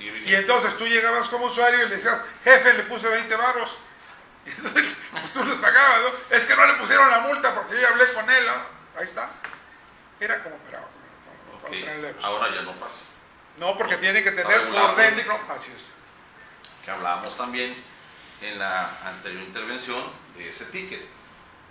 y 0.00 0.34
entonces 0.34 0.76
tú 0.76 0.86
llegabas 0.86 1.28
como 1.28 1.46
usuario 1.46 1.84
y 1.84 1.88
le 1.88 1.94
decías, 1.94 2.20
jefe, 2.42 2.74
le 2.74 2.82
puse 2.84 3.08
20 3.08 3.34
barros. 3.36 3.78
Y 4.46 4.50
entonces 4.50 4.96
pues 5.10 5.32
tú 5.32 5.44
les 5.44 5.58
pagabas, 5.58 6.02
¿no? 6.02 6.36
Es 6.36 6.44
que 6.44 6.54
no 6.54 6.66
le 6.68 6.74
pusieron 6.74 7.10
la 7.10 7.18
multa 7.18 7.52
porque 7.52 7.74
yo 7.74 7.80
ya 7.80 7.88
hablé 7.88 8.06
con 8.12 8.30
él, 8.30 8.46
¿no? 8.46 9.00
Ahí 9.00 9.08
está. 9.08 9.28
Era 10.20 10.40
como 10.40 10.54
operaba. 10.54 10.86
Okay. 11.64 12.14
Ahora 12.22 12.54
ya 12.54 12.62
no 12.62 12.70
pasa. 12.74 13.06
No, 13.56 13.76
porque 13.76 13.96
tiene 13.96 14.22
que 14.22 14.30
tener 14.30 14.68
por 14.68 14.96
dentro. 14.96 15.40
Así 15.48 15.72
es 15.76 15.95
que 16.86 16.92
hablábamos 16.92 17.36
también 17.36 17.74
en 18.40 18.58
la 18.60 18.88
anterior 19.04 19.42
intervención 19.42 20.00
de 20.38 20.48
ese 20.48 20.66
ticket. 20.66 21.04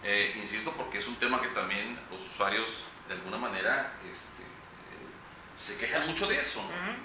Eh, 0.04 0.34
insisto 0.36 0.74
porque 0.74 0.98
es 0.98 1.08
un 1.08 1.16
tema 1.16 1.42
que 1.42 1.48
también 1.48 1.98
los 2.12 2.22
usuarios 2.22 2.84
de 3.08 3.14
alguna 3.14 3.38
manera 3.38 3.94
este, 4.12 4.44
eh, 4.44 5.58
se 5.58 5.78
quejan 5.78 6.06
mucho 6.06 6.28
de 6.28 6.38
eso. 6.38 6.62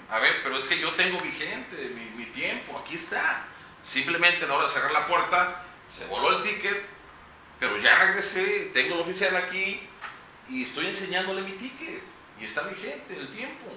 A 0.09 0.19
ver, 0.19 0.41
pero 0.43 0.57
es 0.57 0.65
que 0.65 0.77
yo 0.77 0.91
tengo 0.91 1.19
vigente 1.21 1.89
mi, 1.95 2.03
mi, 2.17 2.25
tiempo, 2.31 2.77
aquí 2.77 2.95
está. 2.95 3.45
Simplemente 3.83 4.43
a 4.43 4.47
la 4.49 4.55
hora 4.55 4.67
de 4.67 4.73
cerrar 4.73 4.91
la 4.91 5.07
puerta, 5.07 5.63
se 5.89 6.05
voló 6.07 6.37
el 6.37 6.43
ticket, 6.43 6.85
pero 7.59 7.77
ya 7.77 7.97
regresé, 7.97 8.71
tengo 8.73 8.95
el 8.95 9.01
oficial 9.01 9.35
aquí 9.37 9.87
y 10.49 10.63
estoy 10.63 10.87
enseñándole 10.87 11.43
mi 11.43 11.53
ticket 11.53 12.03
y 12.39 12.43
está 12.43 12.63
vigente 12.63 13.15
el 13.17 13.31
tiempo. 13.31 13.71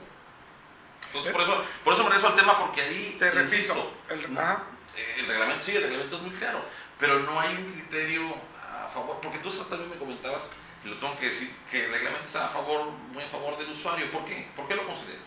Entonces, 1.14 1.33
por 1.33 1.42
eso, 1.42 1.64
por 1.85 1.94
eso 1.94 2.03
me 2.03 2.09
regreso 2.09 2.27
al 2.27 2.35
tema, 2.35 2.59
porque 2.59 2.83
ahí, 2.83 3.16
Te 3.20 3.40
insisto, 3.40 3.92
el, 4.09 4.18
el, 4.18 5.27
reglamento 5.29 5.64
sí, 5.64 5.77
el 5.77 5.85
reglamento 5.85 6.16
es 6.16 6.22
muy 6.22 6.33
claro, 6.33 6.61
pero 6.98 7.20
no 7.20 7.40
hay 7.40 7.55
un 7.55 7.72
criterio 7.72 8.35
a 8.61 8.88
favor, 8.88 9.20
porque 9.22 9.38
tú 9.38 9.48
también 9.50 9.90
me 9.90 9.96
comentabas, 9.96 10.50
y 10.85 10.88
lo 10.88 10.96
tengo 10.96 11.16
que 11.20 11.27
decir, 11.27 11.55
que 11.70 11.85
el 11.85 11.92
reglamento 11.92 12.24
está 12.24 12.46
a 12.46 12.48
favor, 12.48 12.90
muy 13.12 13.22
a 13.22 13.29
favor 13.29 13.57
del 13.59 13.70
usuario. 13.70 14.11
¿Por 14.11 14.24
qué? 14.24 14.48
¿Por 14.57 14.66
qué 14.66 14.74
lo 14.74 14.85
consideras? 14.88 15.22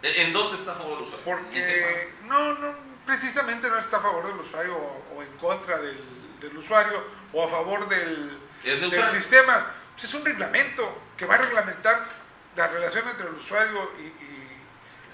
¿En 0.00 0.32
dónde 0.32 0.56
está 0.56 0.72
a 0.72 0.74
favor 0.76 0.98
del 0.98 1.08
usuario? 1.08 1.24
Porque 1.24 2.14
no, 2.26 2.54
no, 2.54 2.74
precisamente 3.04 3.68
no 3.68 3.80
está 3.80 3.96
a 3.96 4.00
favor 4.00 4.28
del 4.28 4.36
usuario 4.36 4.76
o, 4.76 5.22
en 5.24 5.36
contra 5.38 5.78
del, 5.78 6.00
del, 6.40 6.56
usuario 6.56 7.02
o 7.32 7.44
a 7.44 7.48
favor 7.48 7.88
del, 7.88 8.38
del 8.62 9.10
sistema. 9.10 9.72
Pues 9.94 10.04
es 10.04 10.14
un 10.14 10.24
reglamento 10.24 11.02
que 11.16 11.26
va 11.26 11.34
a 11.34 11.38
reglamentar 11.38 12.06
la 12.54 12.68
relación 12.68 13.08
entre 13.08 13.26
el 13.26 13.34
usuario 13.34 13.90
y, 13.98 14.02
y 14.02 14.37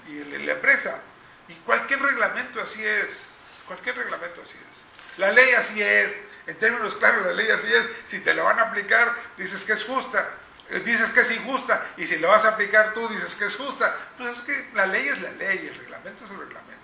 y 0.07 0.23
la 0.45 0.53
empresa. 0.53 1.01
Y 1.47 1.53
cualquier 1.55 2.01
reglamento 2.01 2.61
así 2.61 2.83
es, 2.83 3.23
cualquier 3.67 3.97
reglamento 3.97 4.41
así 4.41 4.57
es. 4.57 5.19
La 5.19 5.31
ley 5.31 5.51
así 5.53 5.81
es, 5.81 6.11
en 6.47 6.57
términos 6.59 6.95
claros 6.95 7.25
la 7.25 7.33
ley 7.33 7.49
así 7.49 7.71
es, 7.71 7.87
si 8.05 8.19
te 8.19 8.33
la 8.33 8.43
van 8.43 8.59
a 8.59 8.63
aplicar 8.63 9.15
dices 9.37 9.63
que 9.63 9.73
es 9.73 9.85
justa, 9.85 10.29
eh, 10.69 10.79
dices 10.79 11.09
que 11.11 11.21
es 11.21 11.31
injusta, 11.31 11.85
y 11.97 12.07
si 12.07 12.17
lo 12.17 12.27
vas 12.27 12.45
a 12.45 12.49
aplicar 12.49 12.93
tú 12.93 13.07
dices 13.09 13.35
que 13.35 13.45
es 13.45 13.55
justa, 13.55 13.95
pues 14.17 14.37
es 14.37 14.43
que 14.43 14.69
la 14.73 14.87
ley 14.87 15.07
es 15.07 15.21
la 15.21 15.31
ley, 15.31 15.67
el 15.67 15.75
reglamento 15.75 16.25
es 16.25 16.31
el 16.31 16.39
reglamento. 16.39 16.75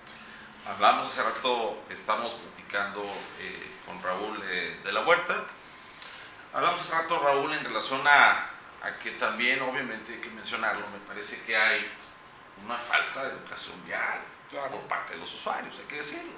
Hablamos 0.66 1.08
hace 1.08 1.22
rato, 1.22 1.84
estamos 1.90 2.34
platicando 2.34 3.02
eh, 3.40 3.70
con 3.84 4.00
Raúl 4.02 4.40
eh, 4.44 4.80
de 4.84 4.92
la 4.92 5.00
Huerta, 5.00 5.44
hablamos 6.52 6.80
hace 6.80 6.94
rato 6.94 7.18
Raúl 7.18 7.52
en 7.52 7.64
relación 7.64 8.06
a, 8.06 8.50
a 8.82 8.98
que 9.02 9.12
también 9.12 9.60
obviamente 9.62 10.12
hay 10.12 10.20
que 10.20 10.30
mencionarlo, 10.30 10.86
me 10.88 10.98
parece 11.06 11.42
que 11.42 11.56
hay 11.56 11.84
una 12.64 12.78
falta 12.78 13.24
de 13.24 13.30
educación 13.32 13.84
vial 13.84 14.20
por 14.70 14.80
parte 14.82 15.14
de 15.14 15.20
los 15.20 15.34
usuarios, 15.34 15.78
hay 15.78 15.86
que 15.86 15.96
decirlo. 15.96 16.32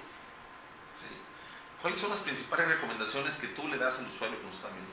¿Cuáles 1.82 2.00
son 2.00 2.10
las 2.10 2.20
principales 2.20 2.68
recomendaciones 2.68 3.36
que 3.36 3.48
tú 3.48 3.68
le 3.68 3.76
das 3.76 3.98
al 3.98 4.06
usuario 4.06 4.38
que 4.38 4.46
nos 4.46 4.56
está 4.56 4.68
viendo 4.68 4.90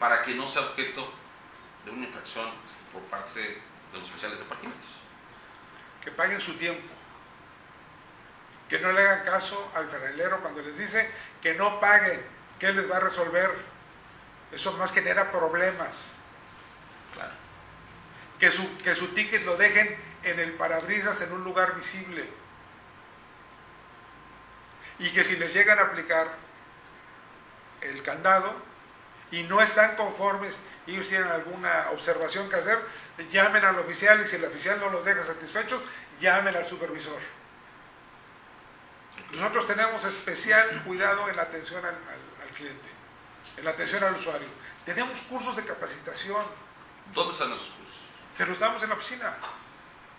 para 0.00 0.22
que 0.22 0.34
no 0.34 0.48
sea 0.48 0.62
objeto 0.62 1.12
de 1.84 1.90
una 1.92 2.06
infracción 2.06 2.50
por 2.92 3.02
parte 3.02 3.40
de 3.40 3.98
los 3.98 4.08
oficiales 4.08 4.40
de 4.40 4.44
parquímetros? 4.46 4.90
Que 6.02 6.10
paguen 6.10 6.40
su 6.40 6.54
tiempo. 6.54 6.88
Que 8.68 8.80
no 8.80 8.92
le 8.92 9.00
hagan 9.00 9.24
caso 9.24 9.70
al 9.74 9.88
carrilero 9.88 10.40
cuando 10.40 10.60
les 10.62 10.76
dice 10.76 11.08
que 11.40 11.54
no 11.54 11.78
paguen, 11.78 12.20
que 12.58 12.72
les 12.72 12.90
va 12.90 12.96
a 12.96 13.00
resolver. 13.00 13.50
Eso 14.50 14.72
más 14.72 14.92
genera 14.92 15.30
problemas. 15.30 16.10
Claro. 17.14 17.32
Que 18.40 18.50
su, 18.50 18.78
que 18.78 18.94
su 18.96 19.08
ticket 19.08 19.44
lo 19.44 19.56
dejen 19.56 20.07
en 20.30 20.40
el 20.40 20.52
parabrisas 20.52 21.20
en 21.20 21.32
un 21.32 21.44
lugar 21.44 21.76
visible. 21.76 22.28
Y 24.98 25.10
que 25.10 25.24
si 25.24 25.36
les 25.36 25.52
llegan 25.52 25.78
a 25.78 25.82
aplicar 25.82 26.28
el 27.80 28.02
candado 28.02 28.54
y 29.30 29.42
no 29.44 29.60
están 29.60 29.96
conformes 29.96 30.58
y 30.86 30.94
ellos 30.94 31.08
tienen 31.08 31.28
alguna 31.28 31.90
observación 31.92 32.48
que 32.48 32.56
hacer, 32.56 32.78
llamen 33.30 33.64
al 33.64 33.78
oficial 33.78 34.22
y 34.24 34.28
si 34.28 34.36
el 34.36 34.44
oficial 34.44 34.80
no 34.80 34.90
los 34.90 35.04
deja 35.04 35.24
satisfechos, 35.24 35.82
llamen 36.18 36.56
al 36.56 36.66
supervisor. 36.66 37.20
Nosotros 39.32 39.66
tenemos 39.66 40.02
especial 40.04 40.82
cuidado 40.84 41.28
en 41.28 41.36
la 41.36 41.42
atención 41.42 41.84
al, 41.84 41.94
al 41.94 42.48
cliente, 42.54 42.88
en 43.56 43.64
la 43.64 43.72
atención 43.72 44.02
al 44.02 44.16
usuario. 44.16 44.48
Tenemos 44.86 45.20
cursos 45.22 45.54
de 45.56 45.64
capacitación. 45.64 46.42
¿Dónde 47.12 47.32
están 47.34 47.52
esos 47.52 47.68
cursos? 47.68 48.00
Se 48.34 48.46
los 48.46 48.58
damos 48.58 48.82
en 48.82 48.88
la 48.88 48.94
oficina. 48.94 49.34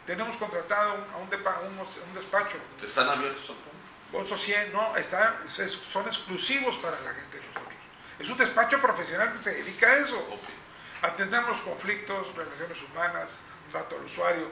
Tenemos 0.10 0.38
contratado 0.38 0.94
a 1.14 1.18
un, 1.18 1.30
un, 1.30 2.16
despacho. 2.16 2.58
¿Están 2.84 3.10
abiertos 3.10 3.54
Bolso 4.12 4.36
100, 4.36 4.74
no, 4.74 4.98
está, 4.98 5.40
son 5.46 6.08
exclusivos 6.08 6.78
para 6.78 7.00
la 7.02 7.14
gente 7.14 7.38
de 7.38 7.46
nosotros. 7.46 7.74
Es 8.18 8.28
un 8.32 8.38
despacho 8.40 8.82
profesional 8.82 9.32
que 9.34 9.38
se 9.38 9.54
dedica 9.54 9.86
a 9.86 9.98
eso. 9.98 10.20
Atendemos 11.04 11.62
conflictos, 11.62 12.36
relaciones 12.36 12.82
humanas, 12.86 13.38
trato 13.72 13.98
al 13.98 14.06
usuario. 14.06 14.48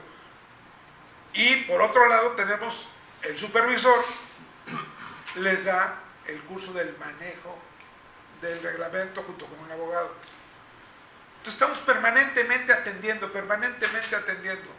Y 1.32 1.56
por 1.62 1.82
otro 1.82 2.06
lado 2.06 2.36
tenemos 2.36 2.86
el 3.22 3.36
supervisor, 3.36 3.98
les 5.34 5.64
da 5.64 5.98
el 6.28 6.40
curso 6.42 6.72
del 6.72 6.96
manejo 6.98 7.58
del 8.40 8.62
reglamento 8.62 9.24
junto 9.24 9.44
con 9.46 9.58
un 9.58 9.72
abogado. 9.72 10.14
Entonces 11.38 11.54
estamos 11.54 11.78
permanentemente 11.78 12.72
atendiendo, 12.72 13.32
permanentemente 13.32 14.14
atendiendo. 14.14 14.77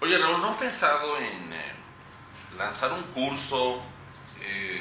Oye, 0.00 0.18
Raúl, 0.18 0.42
¿no 0.42 0.48
han 0.50 0.58
pensado 0.58 1.16
en 1.18 1.52
eh, 1.52 1.74
lanzar 2.58 2.92
un 2.92 3.02
curso 3.12 3.82
eh, 4.42 4.78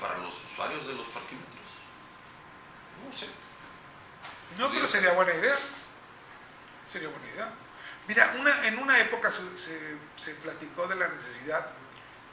para 0.00 0.18
los 0.18 0.34
usuarios 0.44 0.86
de 0.88 0.94
los 0.94 1.06
parquímetros? 1.08 1.54
No 3.06 3.16
sé. 3.16 3.28
No, 4.58 4.70
pero 4.70 4.88
sería 4.88 5.12
buena 5.12 5.34
idea. 5.34 5.56
Sería 6.92 7.08
buena 7.08 7.26
idea. 7.32 7.52
Mira, 8.08 8.34
una, 8.38 8.66
en 8.66 8.78
una 8.78 8.98
época 8.98 9.32
se, 9.32 9.96
se, 10.22 10.34
platicó 10.34 10.86
de 10.88 10.96
la 10.96 11.08
necesidad 11.08 11.66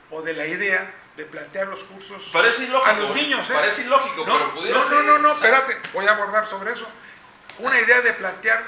o 0.09 0.21
de 0.21 0.33
la 0.33 0.45
idea 0.45 0.93
de 1.15 1.25
plantear 1.25 1.67
los 1.67 1.83
cursos 1.83 2.29
parece 2.33 2.65
ilógico, 2.65 2.89
a 2.89 2.93
los 2.93 3.15
niños. 3.15 3.49
¿eh? 3.49 3.53
Parece 3.53 3.83
ilógico, 3.83 4.25
no, 4.25 4.37
pero 4.37 4.55
pudiera 4.55 4.77
no, 4.77 4.89
ser. 4.89 4.97
No, 4.97 5.03
no, 5.03 5.19
no, 5.19 5.31
espérate, 5.33 5.77
voy 5.93 6.05
a 6.07 6.11
abordar 6.11 6.45
sobre 6.47 6.73
eso. 6.73 6.85
Una 7.59 7.79
idea 7.79 8.01
de 8.01 8.11
plantear 8.13 8.63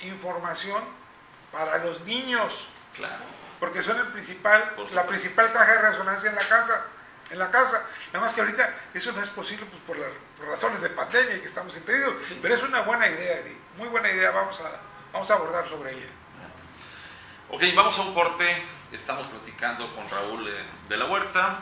información 0.00 0.82
para 1.56 1.78
los 1.78 2.02
niños. 2.02 2.66
Claro. 2.94 3.24
Porque 3.58 3.82
son 3.82 3.98
el 3.98 4.08
principal, 4.08 4.74
la 4.92 5.06
principal 5.06 5.50
caja 5.52 5.72
de 5.72 5.90
resonancia 5.90 6.28
en 6.28 6.36
la 6.36 6.42
casa. 6.42 6.86
En 7.30 7.38
la 7.38 7.50
casa. 7.50 7.82
Nada 8.12 8.24
más 8.24 8.34
que 8.34 8.42
ahorita 8.42 8.74
eso 8.92 9.12
no 9.12 9.22
es 9.22 9.30
posible 9.30 9.64
pues, 9.66 9.82
por 9.86 9.98
las 9.98 10.10
razones 10.46 10.82
de 10.82 10.90
pandemia 10.90 11.36
y 11.36 11.40
que 11.40 11.48
estamos 11.48 11.74
impedidos. 11.74 12.14
Pero 12.42 12.54
es 12.54 12.62
una 12.62 12.82
buena 12.82 13.08
idea, 13.08 13.38
Eddie. 13.38 13.56
Muy 13.78 13.88
buena 13.88 14.10
idea. 14.10 14.30
Vamos 14.32 14.60
a, 14.60 14.70
vamos 15.12 15.30
a 15.30 15.34
abordar 15.34 15.66
sobre 15.68 15.92
ella. 15.92 16.10
Ok, 17.48 17.62
vamos 17.74 17.98
a 17.98 18.02
un 18.02 18.12
corte. 18.12 18.44
Estamos 18.92 19.26
platicando 19.28 19.88
con 19.94 20.08
Raúl 20.10 20.48
eh, 20.48 20.62
de 20.88 20.96
la 20.96 21.06
Huerta 21.06 21.60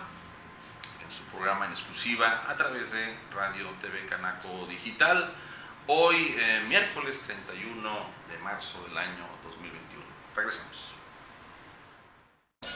en 1.02 1.16
su 1.16 1.22
programa 1.24 1.66
en 1.66 1.72
exclusiva 1.72 2.44
a 2.48 2.56
través 2.56 2.90
de 2.90 3.16
Radio 3.32 3.68
TV 3.80 4.06
Canaco 4.06 4.66
Digital. 4.66 5.32
Hoy, 5.86 6.34
eh, 6.38 6.62
miércoles 6.66 7.20
31 7.26 7.90
de 8.30 8.38
marzo 8.42 8.82
del 8.88 8.96
año 8.96 9.34
Regresamos. 10.34 10.86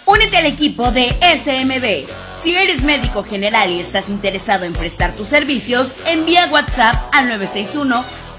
Únete 0.04 0.36
al 0.36 0.44
equipo 0.46 0.92
de 0.92 1.08
SMB. 1.20 2.06
Si 2.40 2.54
eres 2.54 2.82
médico 2.82 3.24
general 3.24 3.70
y 3.70 3.80
estás 3.80 4.10
interesado 4.10 4.64
en 4.64 4.74
prestar 4.74 5.16
tus 5.16 5.28
servicios, 5.28 5.94
envía 6.06 6.46
WhatsApp 6.46 6.94
al 7.12 7.28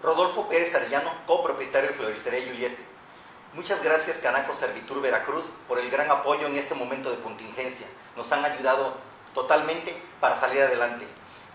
Rodolfo 0.03 0.49
Pérez 0.49 0.75
Arellano, 0.75 1.11
copropietario 1.27 1.89
de 1.89 1.95
Floristería 1.95 2.47
Juliette. 2.47 2.79
Muchas 3.55 3.83
gracias 3.83 4.19
Canaco 4.19 4.55
Servitur 4.55 5.01
Veracruz 5.01 5.47
por 5.67 5.79
el 5.79 5.91
gran 5.91 6.11
apoyo 6.11 6.47
en 6.47 6.57
este 6.57 6.75
momento 6.75 7.11
de 7.11 7.21
contingencia. 7.21 7.87
Nos 8.17 8.31
han 8.31 8.45
ayudado 8.45 8.95
totalmente 9.35 10.01
para 10.21 10.37
salir 10.37 10.63
adelante. 10.63 11.07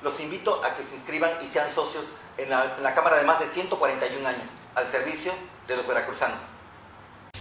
Los 0.02 0.20
invito 0.20 0.62
a 0.66 0.76
que 0.76 0.84
se 0.84 0.96
inscriban 0.96 1.38
y 1.42 1.48
sean 1.48 1.70
socios 1.72 2.06
en 2.38 2.50
la, 2.50 2.76
en 2.76 2.84
la 2.84 2.94
Cámara 2.94 3.18
de 3.18 3.24
más 3.24 3.40
de 3.40 3.48
141 3.48 4.28
años, 4.28 4.44
al 4.76 4.90
servicio 4.90 5.32
de 5.68 5.78
los 5.78 5.88
veracruzanos. 5.88 6.53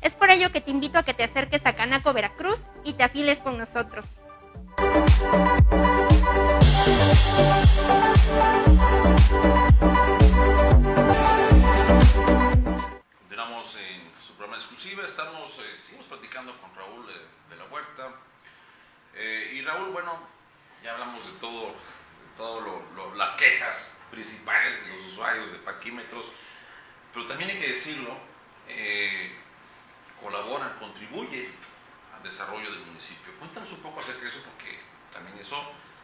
Es 0.00 0.14
por 0.14 0.30
ello 0.30 0.52
que 0.52 0.60
te 0.60 0.70
invito 0.70 0.98
a 0.98 1.02
que 1.02 1.14
te 1.14 1.24
acerques 1.24 1.66
a 1.66 1.74
Canaco 1.74 2.12
Veracruz 2.12 2.66
y 2.84 2.94
te 2.94 3.02
afiles 3.02 3.38
con 3.38 3.58
nosotros. 3.58 4.06
Continuamos 13.18 13.76
en 13.76 14.02
su 14.24 14.34
programa 14.34 14.56
exclusiva, 14.56 15.04
estamos, 15.04 15.58
eh, 15.58 15.78
seguimos 15.82 16.06
platicando 16.06 16.56
con 16.60 16.74
Raúl 16.76 17.06
de, 17.06 17.14
de 17.50 17.56
la 17.56 17.64
Huerta. 17.72 18.14
Eh, 19.14 19.54
y 19.54 19.62
Raúl, 19.62 19.90
bueno, 19.90 20.12
ya 20.84 20.92
hablamos 20.92 21.26
de 21.26 21.32
todo, 21.40 21.74
todo 22.36 22.60
lo, 22.60 23.14
las 23.16 23.32
quejas 23.32 23.98
principales 24.12 24.80
de 24.86 24.96
los 24.96 25.06
usuarios 25.12 25.50
de 25.50 25.58
parquímetros, 25.58 26.24
pero 27.12 27.26
también 27.26 27.50
hay 27.50 27.58
que 27.58 27.72
decirlo, 27.72 28.16
eh, 28.68 29.32
colaboran, 30.22 30.78
contribuyen 30.78 31.52
al 32.16 32.22
desarrollo 32.22 32.70
del 32.70 32.80
municipio. 32.80 33.32
Cuéntanos 33.38 33.70
un 33.72 33.80
poco 33.80 34.00
acerca 34.00 34.22
de 34.22 34.28
eso, 34.28 34.40
porque 34.42 34.78
también 35.12 35.38
eso 35.38 35.56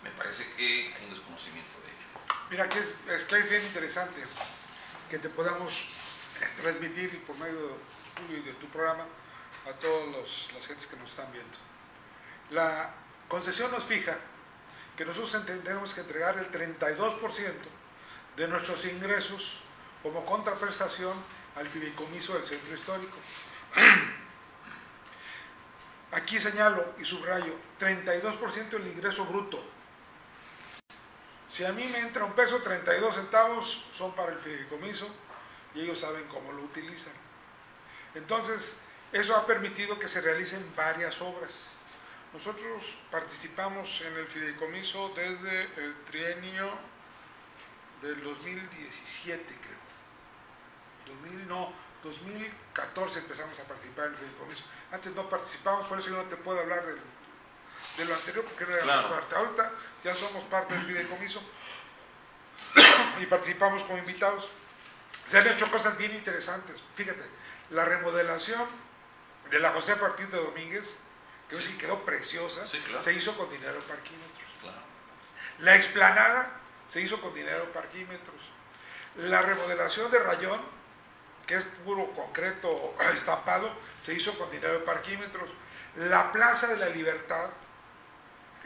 me 0.03 0.11
parece 0.11 0.50
que 0.57 0.94
hay 0.94 1.05
un 1.05 1.11
desconocimiento 1.11 1.74
de 1.81 1.88
ello. 1.88 2.05
Mira, 2.50 2.68
que 2.68 2.79
es, 2.79 3.24
que 3.24 3.38
es 3.38 3.50
bien 3.50 3.64
interesante 3.64 4.22
que 5.11 5.18
te 5.18 5.29
podamos 5.29 5.87
transmitir 6.61 7.22
por 7.24 7.37
medio 7.38 7.77
y 8.29 8.35
de 8.40 8.53
tu 8.55 8.66
programa 8.68 9.05
a 9.68 9.72
todos 9.74 10.09
los, 10.12 10.50
las 10.55 10.66
gentes 10.66 10.87
que 10.87 10.96
nos 10.96 11.11
están 11.11 11.31
viendo. 11.33 11.57
La 12.50 12.94
concesión 13.29 13.70
nos 13.70 13.85
fija 13.85 14.18
que 14.96 15.05
nosotros 15.05 15.44
tenemos 15.46 15.94
que 15.94 16.00
entregar 16.00 16.38
el 16.38 16.50
32% 16.53 17.53
de 18.37 18.48
nuestros 18.48 18.85
ingresos 18.85 19.59
como 20.03 20.24
contraprestación 20.24 21.14
al 21.57 21.68
fideicomiso 21.68 22.35
del 22.35 22.46
centro 22.46 22.74
histórico. 22.74 23.16
Aquí 26.12 26.38
señalo 26.38 26.94
y 26.98 27.04
subrayo, 27.04 27.54
32% 27.80 28.70
del 28.70 28.87
ingreso 28.87 29.24
bruto. 29.26 29.62
Si 31.50 31.64
a 31.64 31.72
mí 31.72 31.87
me 31.92 32.00
entra 32.00 32.24
un 32.24 32.32
peso, 32.32 32.62
32 32.62 33.14
centavos 33.14 33.84
son 33.92 34.14
para 34.14 34.32
el 34.32 34.38
fideicomiso 34.38 35.08
y 35.74 35.82
ellos 35.82 36.00
saben 36.00 36.26
cómo 36.28 36.52
lo 36.52 36.62
utilizan. 36.62 37.12
Entonces, 38.14 38.76
eso 39.12 39.37
ha 39.37 39.46
permitido 39.46 39.98
que 39.98 40.08
se 40.08 40.20
realicen 40.20 40.64
varias 40.76 41.20
obras. 41.20 41.50
Nosotros 42.32 42.82
participamos 43.12 44.00
en 44.00 44.16
el 44.16 44.26
fideicomiso 44.26 45.12
desde 45.14 45.62
el 45.76 45.94
trienio 46.10 46.70
del 48.02 48.20
2017, 48.22 49.44
creo. 49.44 49.84
2000, 51.22 51.48
no, 51.48 51.72
2014 52.04 53.18
empezamos 53.18 53.58
a 53.58 53.64
participar 53.64 54.06
en 54.06 54.12
el 54.12 54.16
fideicomiso. 54.18 54.62
Antes 54.92 55.12
no 55.14 55.28
participamos, 55.28 55.86
por 55.88 55.98
eso 55.98 56.10
yo 56.10 56.16
no 56.16 56.24
te 56.24 56.36
puedo 56.36 56.60
hablar 56.60 56.84
del, 56.86 56.98
de 57.96 58.04
lo 58.04 58.14
anterior 58.14 58.44
porque 58.44 58.64
no 58.66 58.76
éramos 58.76 58.94
Claro. 58.94 59.08
parte. 59.14 59.34
Ahorita 59.34 59.72
ya 60.04 60.14
somos 60.14 60.44
parte 60.44 60.74
del 60.74 60.84
fideicomiso 60.86 61.42
y 63.20 63.26
participamos 63.26 63.82
como 63.84 63.98
invitados. 63.98 64.48
Se 65.24 65.38
han 65.38 65.46
hecho 65.48 65.70
cosas 65.70 65.96
bien 65.96 66.14
interesantes. 66.14 66.82
Fíjate, 66.94 67.22
la 67.70 67.84
remodelación 67.84 68.66
de 69.50 69.58
la 69.58 69.70
José 69.72 69.96
Martín 69.96 70.30
de 70.30 70.36
Domínguez, 70.42 70.98
que 71.48 71.61
sí 71.61 71.76
quedó 71.78 72.05
preciosa, 72.05 72.66
Sí, 72.66 72.78
claro. 72.80 73.02
se 73.02 73.12
hizo 73.14 73.34
con 73.36 73.50
dinero 73.50 73.78
parquímetros. 73.80 74.50
Claro. 74.61 74.78
La 75.61 75.76
explanada 75.76 76.61
se 76.88 77.00
hizo 77.00 77.20
con 77.20 77.34
dinero 77.34 77.72
parquímetros. 77.72 78.36
La 79.16 79.40
remodelación 79.42 80.11
de 80.11 80.18
Rayón, 80.18 80.61
que 81.47 81.57
es 81.57 81.64
puro 81.84 82.11
concreto 82.12 82.97
estampado, 83.14 83.70
se 84.05 84.14
hizo 84.14 84.36
con 84.38 84.51
dinero 84.51 84.74
de 84.74 84.80
parquímetros. 84.80 85.49
La 85.97 86.32
Plaza 86.32 86.66
de 86.66 86.76
la 86.76 86.88
Libertad 86.88 87.51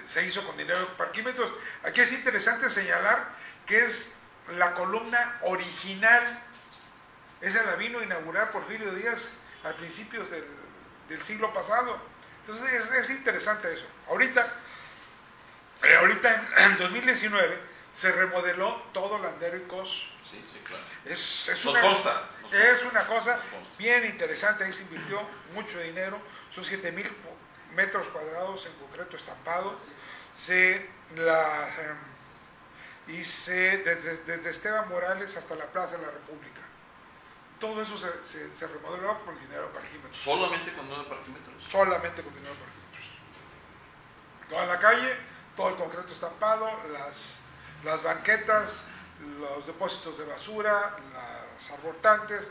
se 0.06 0.26
hizo 0.26 0.44
con 0.46 0.56
dinero 0.56 0.78
de 0.80 0.86
parquímetros. 0.86 1.52
Aquí 1.84 2.00
es 2.00 2.12
interesante 2.12 2.70
señalar 2.70 3.28
que 3.66 3.84
es 3.84 4.12
la 4.56 4.74
columna 4.74 5.38
original. 5.42 6.42
Esa 7.40 7.62
la 7.64 7.76
vino 7.76 7.98
a 7.98 8.04
inaugurar 8.04 8.50
Porfirio 8.50 8.92
Díaz 8.94 9.36
a 9.64 9.72
principios 9.72 10.30
del, 10.30 10.44
del 11.08 11.22
siglo 11.22 11.52
pasado. 11.52 11.98
Entonces 12.40 12.72
es, 12.72 12.90
es 12.92 13.10
interesante 13.10 13.72
eso. 13.72 13.86
Ahorita 14.08 14.50
eh, 15.82 15.96
ahorita 15.96 16.48
en, 16.56 16.72
en 16.72 16.78
2019 16.78 17.58
se 17.94 18.12
remodeló 18.12 18.82
todo 18.92 19.18
Landero 19.18 19.56
y 19.56 19.62
Cos. 19.62 20.08
Sí, 20.28 20.44
sí, 20.52 20.58
claro. 20.64 20.82
Es, 21.04 21.48
es 21.48 21.64
Nos 21.64 21.74
una, 21.74 21.82
consta, 21.82 22.28
es 22.52 22.82
una 22.90 23.06
cosa 23.06 23.40
bien 23.78 24.04
interesante, 24.06 24.64
ahí 24.64 24.72
se 24.72 24.82
invirtió 24.82 25.20
mucho 25.54 25.78
dinero, 25.80 26.20
son 26.50 26.64
7 26.64 26.92
mil 26.92 27.10
metros 27.74 28.06
cuadrados 28.08 28.66
en 28.66 28.72
concreto 28.74 29.16
estampado. 29.16 29.78
Se 30.36 30.88
la, 31.16 31.68
eh, 31.68 31.94
y 33.08 33.24
se, 33.24 33.78
desde, 33.78 34.18
desde 34.24 34.50
Esteban 34.50 34.88
Morales 34.88 35.36
hasta 35.36 35.54
la 35.56 35.66
Plaza 35.66 35.96
de 35.96 36.02
la 36.06 36.10
República. 36.12 36.60
Todo 37.58 37.82
eso 37.82 37.98
se, 37.98 38.06
se- 38.24 38.54
se 38.54 38.66
remodeló 38.68 39.18
con 39.24 39.36
dinero 39.40 39.62
de 39.66 39.74
parquímetros 39.74 40.16
Solamente 40.16 40.72
con 40.74 40.88
nueve 40.88 41.06
parquímetros. 41.08 41.64
solamente 41.64 42.22
con 42.22 42.32
dinero 42.34 42.54
de 42.54 42.60
parquímetros. 42.60 44.48
Toda 44.48 44.66
la 44.66 44.78
calle, 44.78 45.14
todo 45.56 45.68
el 45.70 45.74
concreto 45.74 46.12
estampado, 46.12 46.70
las, 46.92 47.40
las 47.84 48.02
banquetas, 48.02 48.84
los 49.40 49.66
depósitos 49.66 50.16
de 50.18 50.24
basura, 50.24 50.96
las 51.58 51.70
abortantes, 51.78 52.48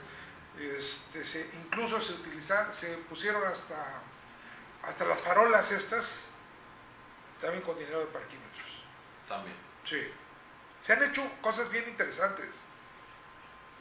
Este, 0.57 1.23
se, 1.23 1.45
incluso 1.65 2.01
se 2.01 2.13
utilizaron, 2.13 2.73
se 2.73 2.87
pusieron 3.09 3.45
hasta, 3.45 4.01
hasta 4.81 5.05
las 5.05 5.19
farolas 5.19 5.71
estas, 5.71 6.21
también 7.39 7.63
con 7.63 7.77
dinero 7.77 7.99
de 7.99 8.07
parquímetros. 8.07 8.65
También. 9.27 9.55
Sí. 9.83 10.01
Se 10.81 10.93
han 10.93 11.03
hecho 11.03 11.21
cosas 11.41 11.69
bien 11.69 11.87
interesantes 11.87 12.49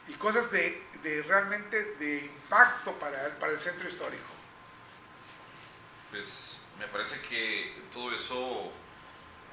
y 0.07 0.13
cosas 0.13 0.51
de, 0.51 0.83
de 1.01 1.23
realmente 1.23 1.95
de 1.95 2.25
impacto 2.25 2.93
para 2.99 3.25
el, 3.25 3.33
para 3.37 3.53
el 3.53 3.59
centro 3.59 3.87
histórico. 3.89 4.29
Pues 6.11 6.57
me 6.77 6.87
parece 6.87 7.19
que 7.21 7.73
todo 7.91 8.13
eso 8.13 8.71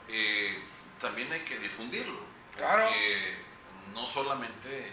eh, 0.09 0.63
también 1.01 1.33
hay 1.33 1.45
que 1.45 1.59
difundirlo. 1.59 2.21
Claro. 2.55 2.85
Porque 2.85 3.39
no 3.95 4.07
solamente, 4.07 4.93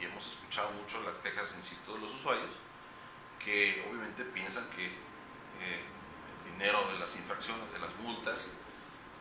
y 0.00 0.04
hemos 0.04 0.26
escuchado 0.26 0.70
mucho 0.72 1.02
las 1.02 1.16
quejas, 1.18 1.48
insisto, 1.56 1.94
de 1.94 2.00
los 2.00 2.14
usuarios, 2.14 2.50
que 3.44 3.84
obviamente 3.88 4.24
piensan 4.24 4.68
que 4.70 4.86
eh, 4.86 5.84
el 6.44 6.52
dinero 6.52 6.86
de 6.92 6.98
las 6.98 7.16
infracciones, 7.16 7.72
de 7.72 7.78
las 7.78 7.94
multas, 7.96 8.50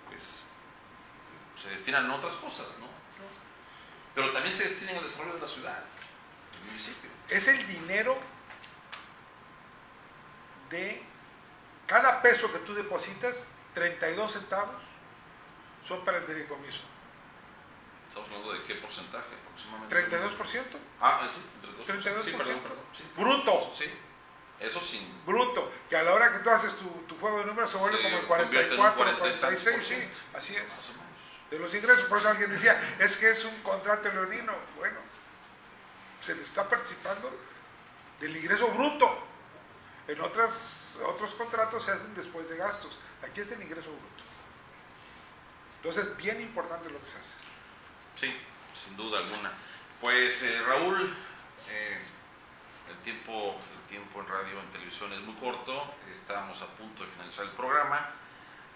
pues 0.08 0.50
se 1.56 1.70
destinan 1.70 2.10
a 2.10 2.16
otras 2.16 2.36
cosas, 2.36 2.68
¿no? 2.80 2.88
Pero 4.14 4.32
también 4.32 4.56
se 4.56 4.70
destinan 4.70 4.98
al 4.98 5.04
desarrollo 5.04 5.36
de 5.36 5.42
la 5.42 5.48
ciudad, 5.48 5.84
del 6.54 6.64
municipio. 6.64 7.10
Es 7.30 7.48
el 7.48 7.68
dinero 7.68 8.18
de 10.70 11.04
cada 11.86 12.22
peso 12.22 12.52
que 12.52 12.60
tú 12.60 12.74
depositas, 12.74 13.48
32 13.74 14.34
centavos 14.34 14.82
son 15.84 16.04
para 16.04 16.18
el 16.18 16.24
fideicomiso. 16.26 16.82
Estamos 18.08 18.30
hablando 18.30 18.54
de 18.54 18.64
qué 18.64 18.76
porcentaje 18.76 19.28
aproximadamente. 19.46 20.18
32%. 20.18 20.64
Ah, 21.02 21.30
sí, 21.34 21.42
32%. 21.86 22.02
32%. 22.02 22.24
Sí, 22.24 22.32
perdón, 22.32 22.60
perdón. 22.62 22.86
sí. 22.94 23.04
Bruto. 23.16 23.74
Sí, 23.76 23.92
eso 24.60 24.82
sin. 24.82 25.26
Bruto. 25.26 25.72
Que 25.90 25.98
a 25.98 26.04
la 26.04 26.14
hora 26.14 26.32
que 26.32 26.40
tú 26.40 26.50
haces 26.50 26.74
tu, 26.76 26.90
tu 27.08 27.18
juego 27.20 27.40
de 27.40 27.46
números 27.46 27.72
se 27.72 27.78
vuelve 27.78 28.02
como 28.02 28.18
el 28.18 28.26
convierte 28.28 28.74
en 28.76 28.80
un 28.80 28.94
44, 28.94 29.20
40 29.20 29.28
y 29.28 29.40
tantos 29.40 29.64
46, 29.64 29.76
por 29.76 29.86
sí, 29.86 30.10
así 30.34 30.56
es. 30.56 30.74
De 31.52 31.60
los 31.60 31.74
ingresos, 31.74 32.06
por 32.06 32.18
eso 32.18 32.28
alguien 32.28 32.52
decía, 32.52 32.78
es 33.00 33.16
que 33.18 33.30
es 33.30 33.46
un 33.46 33.56
contrato 33.62 34.12
leonino. 34.12 34.54
Bueno, 34.78 34.98
se 36.22 36.36
le 36.36 36.42
está 36.42 36.68
participando 36.68 37.32
del 38.20 38.36
ingreso 38.36 38.68
bruto. 38.70 39.24
En 40.08 40.20
otras, 40.22 40.98
otros 41.06 41.36
contratos 41.36 41.84
se 41.84 41.92
hacen 41.92 42.14
después 42.16 42.50
de 42.50 42.58
gastos. 42.58 43.00
Aquí 43.24 43.42
es 43.42 43.52
el 43.52 43.62
ingreso 43.62 43.90
bruto. 43.90 44.24
Entonces, 45.78 46.18
bien 46.18 46.42
importante 46.42 46.90
lo 46.90 47.00
que 47.00 47.08
se 47.08 47.18
hace. 47.18 47.47
Sí, 48.20 48.34
sin 48.84 48.98
duda 48.98 49.20
alguna. 49.20 49.52
Pues 50.02 50.42
eh, 50.42 50.60
Raúl, 50.66 51.14
eh, 51.70 52.02
el, 52.90 52.98
tiempo, 53.04 53.56
el 53.76 53.88
tiempo 53.88 54.22
en 54.22 54.28
radio, 54.28 54.60
en 54.60 54.72
televisión 54.72 55.14
es 55.14 55.22
muy 55.22 55.36
corto, 55.36 55.94
estamos 56.12 56.60
a 56.64 56.68
punto 56.78 57.04
de 57.04 57.12
finalizar 57.12 57.46
el 57.46 57.52
programa. 57.52 58.10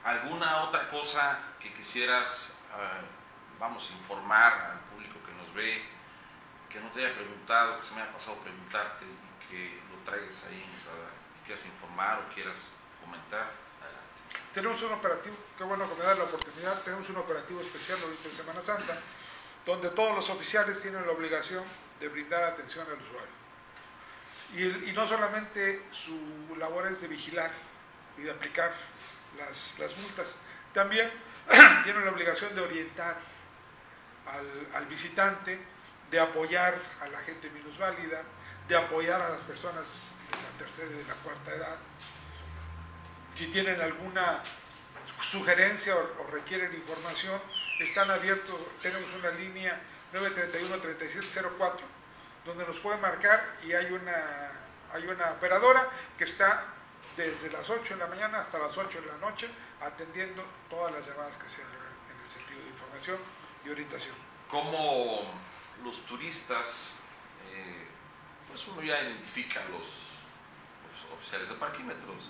¿Alguna 0.04 0.64
otra 0.64 0.92
cosa 0.92 1.40
que 1.60 1.74
quisieras, 1.74 2.56
eh, 2.78 3.02
vamos, 3.60 3.90
informar 3.92 4.54
al 4.54 4.80
público 4.92 5.16
que 5.26 5.34
nos 5.34 5.52
ve, 5.56 5.86
que 6.70 6.80
no 6.80 6.92
te 6.92 7.04
haya 7.04 7.16
preguntado, 7.16 7.80
que 7.80 7.86
se 7.88 7.96
me 7.96 8.04
haya 8.04 8.14
pasado 8.14 8.38
preguntarte 8.38 9.06
y 9.06 9.50
que 9.50 9.82
lo 9.90 9.98
traigas 10.06 10.44
ahí 10.50 10.62
en 10.62 10.70
que 10.70 11.46
quieras 11.48 11.66
informar 11.66 12.20
o 12.20 12.34
quieras 12.36 12.60
comentar? 13.04 13.50
Adelante. 13.82 14.54
Tenemos 14.54 14.82
un 14.84 14.94
operativo, 14.94 15.36
qué 15.58 15.64
bueno 15.64 15.90
que 15.90 15.96
me 15.96 16.04
da 16.04 16.14
la 16.14 16.24
oportunidad, 16.26 16.80
tenemos 16.84 17.10
un 17.10 17.18
operativo 17.18 17.62
especial 17.62 17.98
ahorita 18.04 18.30
en 18.30 18.36
Semana 18.36 18.62
Santa, 18.62 18.98
donde 19.66 19.90
todos 19.90 20.16
los 20.16 20.30
oficiales 20.30 20.82
tienen 20.82 21.06
la 21.06 21.12
obligación 21.12 21.64
de 22.00 22.08
brindar 22.08 22.44
atención 22.44 22.86
al 22.88 23.02
usuario. 23.02 23.42
Y, 24.56 24.90
y 24.90 24.94
no 24.94 25.08
solamente 25.08 25.84
su 25.92 26.56
labor 26.58 26.88
es 26.88 27.02
de 27.02 27.08
vigilar 27.08 27.52
y 28.18 28.24
de 28.24 28.32
aplicar 28.32 28.74
las, 29.38 29.78
las 29.80 29.96
multas, 29.98 30.36
también 30.74 31.10
tienen 31.84 32.06
la 32.06 32.12
obligación 32.12 32.54
de 32.56 32.62
orientar 32.62 33.18
al, 34.28 34.68
al 34.76 34.86
visitante, 34.88 35.60
de 36.10 36.20
apoyar 36.20 36.78
a 37.02 37.08
la 37.08 37.20
gente 37.22 37.50
minusválida, 37.52 38.24
de 38.68 38.78
apoyar 38.78 39.22
a 39.22 39.30
las 39.30 39.40
personas 39.42 39.86
de 40.30 40.38
la 40.38 40.66
tercera 40.66 40.90
y 40.92 40.96
de 40.96 41.06
la 41.06 41.14
cuarta 41.16 41.52
edad, 41.52 41.78
si 43.36 43.48
tienen 43.48 43.80
alguna 43.80 44.44
sugerencia 45.22 45.96
o, 45.96 46.22
o 46.22 46.28
requieren 46.32 46.74
información, 46.74 47.42
están 47.84 48.10
abiertos, 48.12 48.56
tenemos 48.82 49.10
una 49.20 49.32
línea 49.32 49.80
931-3704, 50.14 51.80
donde 52.46 52.66
nos 52.66 52.80
pueden 52.80 53.02
marcar 53.02 53.58
y 53.64 53.74
hay 53.74 53.92
una, 53.92 54.52
hay 54.94 55.08
una 55.08 55.32
operadora 55.32 55.88
que 56.18 56.26
está 56.26 56.66
desde 57.18 57.52
las 57.52 57.70
8 57.70 57.94
de 57.94 58.00
la 58.00 58.08
mañana 58.08 58.42
hasta 58.42 58.58
las 58.58 58.78
8 58.78 59.02
de 59.02 59.08
la 59.08 59.18
noche 59.18 59.48
atendiendo 59.82 60.44
todas 60.70 60.94
las 60.94 61.06
llamadas 61.06 61.38
que 61.38 61.50
se 61.50 61.62
hagan 61.62 61.76
en 62.14 62.24
el 62.24 62.30
sentido 62.30 62.62
de 62.62 62.70
información 62.70 63.18
y 63.66 63.70
orientación. 63.70 64.16
como 64.50 65.22
los 65.84 66.06
turistas, 66.06 66.90
eh, 67.52 67.88
pues 68.48 68.68
uno 68.68 68.82
ya 68.82 69.02
identifica 69.02 69.62
a 69.62 69.70
los, 69.70 70.12
oficiales 71.14 71.50
de 71.50 71.56
parquímetros, 71.56 72.30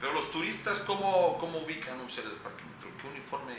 pero 0.00 0.12
los 0.12 0.30
turistas, 0.30 0.80
¿cómo, 0.80 1.38
cómo 1.38 1.58
ubican 1.58 1.94
un 1.94 2.06
oficial 2.06 2.28
de 2.28 2.36
parquímetro? 2.36 2.90
¿Qué 3.00 3.06
uniforme 3.08 3.54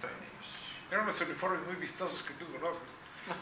traen 0.00 0.16
ellos? 0.16 0.61
Eran 0.92 1.04
unos 1.04 1.18
uniformes 1.22 1.66
muy 1.66 1.76
vistosos 1.76 2.22
que 2.22 2.34
tú 2.34 2.44
conoces. 2.52 2.82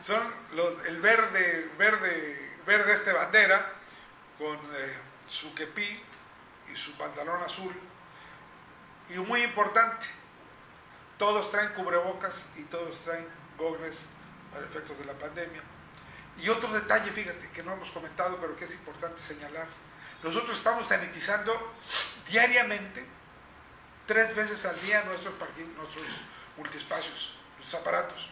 Son 0.03 0.22
los, 0.53 0.86
el 0.86 1.01
verde, 1.01 1.68
verde, 1.76 2.55
verde 2.64 2.92
este 2.92 3.12
bandera, 3.12 3.72
con 4.38 4.57
eh, 4.57 4.96
su 5.26 5.53
kepí 5.53 6.01
y 6.72 6.76
su 6.76 6.92
pantalón 6.92 7.42
azul. 7.42 7.74
Y 9.09 9.14
muy 9.14 9.42
importante, 9.42 10.07
todos 11.18 11.51
traen 11.51 11.70
cubrebocas 11.72 12.46
y 12.57 12.62
todos 12.62 12.96
traen 13.01 13.26
gogles 13.59 13.98
para 14.53 14.64
efectos 14.66 14.96
de 15.01 15.07
la 15.07 15.14
pandemia. 15.14 15.61
Y 16.40 16.48
otro 16.51 16.72
detalle, 16.72 17.11
fíjate, 17.11 17.51
que 17.51 17.64
no 17.64 17.72
hemos 17.72 17.90
comentado, 17.90 18.38
pero 18.40 18.57
que 18.57 18.66
es 18.66 18.74
importante 18.74 19.20
señalar. 19.20 19.66
Nosotros 20.22 20.57
estamos 20.57 20.86
sanitizando 20.86 21.74
diariamente, 22.28 23.05
tres 24.07 24.36
veces 24.36 24.64
al 24.66 24.80
día, 24.82 25.03
nuestros, 25.07 25.34
nuestros 25.76 26.07
multiespacios, 26.57 27.39
nuestros 27.70 27.80
aparatos. 27.80 28.26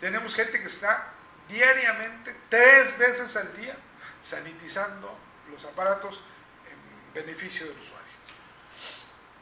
Tenemos 0.00 0.34
gente 0.34 0.60
que 0.60 0.68
está 0.68 1.12
diariamente, 1.48 2.36
tres 2.48 2.96
veces 2.98 3.36
al 3.36 3.56
día, 3.56 3.76
sanitizando 4.22 5.16
los 5.50 5.64
aparatos 5.64 6.20
en 6.70 7.14
beneficio 7.14 7.66
del 7.66 7.78
usuario. 7.78 8.00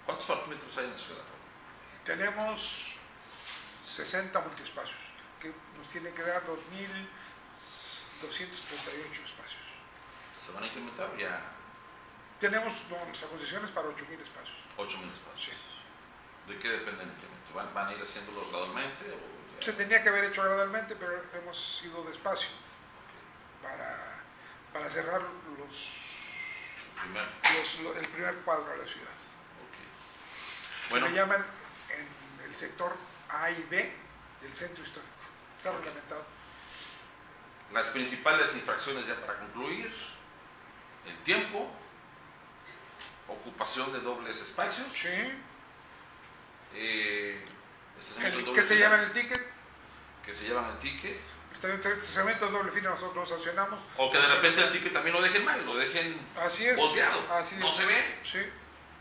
¿Cuántos 0.06 0.26
parquímetros 0.26 0.78
hay 0.78 0.84
en 0.84 0.92
la 0.92 0.98
ciudad? 0.98 1.24
Tenemos 2.04 2.96
60 3.84 4.40
multiespacios, 4.40 4.98
que 5.40 5.52
nos 5.76 5.88
tienen 5.88 6.14
que 6.14 6.22
dar 6.22 6.42
2.238 6.46 6.56
espacios. 9.24 9.62
¿Se 10.44 10.52
van 10.52 10.62
a 10.64 10.66
incrementar 10.66 11.16
ya 11.18 11.40
Tenemos 12.40 12.74
no, 12.88 13.04
nuestras 13.04 13.30
concesiones 13.30 13.70
para 13.70 13.88
8.000 13.88 14.22
espacios. 14.22 14.56
8.000 14.78 15.12
espacios? 15.12 15.77
¿De 16.48 16.58
qué 16.58 16.68
depende 16.70 17.02
el 17.02 17.10
incremento? 17.10 17.54
¿Van, 17.54 17.74
van 17.74 17.88
a 17.88 17.92
ir 17.94 18.02
haciéndolo 18.02 18.40
gradualmente? 18.50 19.04
O? 19.12 19.62
Se 19.62 19.72
tenía 19.72 20.02
que 20.02 20.08
haber 20.08 20.24
hecho 20.24 20.42
gradualmente, 20.42 20.94
pero 20.96 21.22
hemos 21.34 21.82
ido 21.84 22.04
despacio 22.04 22.48
para, 23.62 24.20
para 24.72 24.88
cerrar 24.88 25.20
los, 25.58 25.88
lo- 27.82 27.96
el 27.96 28.08
primer 28.08 28.36
cuadro 28.36 28.70
de 28.70 28.78
la 28.78 28.84
ciudad. 28.86 29.08
ok. 29.08 30.90
Bueno. 30.90 31.06
Bueno, 31.06 31.08
Le 31.08 31.14
llaman 31.14 31.44
en 31.90 32.44
el 32.46 32.54
sector 32.54 32.96
A 33.30 33.50
y 33.50 33.66
B 33.70 33.92
del 34.42 34.54
centro 34.54 34.82
histórico. 34.84 35.12
Está 35.58 35.72
reglamentado. 35.72 36.24
las 37.72 37.86
principales 37.88 38.54
infracciones 38.54 39.06
ya 39.06 39.16
para 39.20 39.38
concluir, 39.40 39.92
el 41.04 41.18
tiempo, 41.24 41.68
ocupación 43.26 43.92
de 43.92 44.00
dobles 44.00 44.40
espacios, 44.40 44.86
Sí. 44.94 45.08
Eh, 46.74 47.42
El, 48.22 48.44
que 48.52 48.62
se 48.62 48.74
fila, 48.74 48.86
llevan 48.86 49.00
el 49.00 49.12
ticket, 49.12 49.52
que 50.24 50.34
se 50.34 50.44
llevan 50.46 50.70
el 50.70 50.78
ticket, 50.78 51.18
doble 52.50 52.70
fila 52.72 52.90
nosotros 52.90 53.28
lo 53.28 53.36
sancionamos. 53.36 53.80
o 53.96 54.10
que 54.12 54.18
de 54.18 54.26
repente 54.26 54.62
el 54.62 54.70
ticket 54.72 54.92
también 54.92 55.14
lo 55.16 55.22
dejen 55.22 55.44
mal, 55.44 55.64
lo 55.66 55.76
dejen 55.76 56.18
Así 56.36 56.66
es. 56.66 56.76
volteado, 56.76 57.20
Así 57.32 57.56
no 57.56 57.68
es. 57.68 57.74
se 57.74 57.86
ve. 57.86 58.18
Sí. 58.24 58.38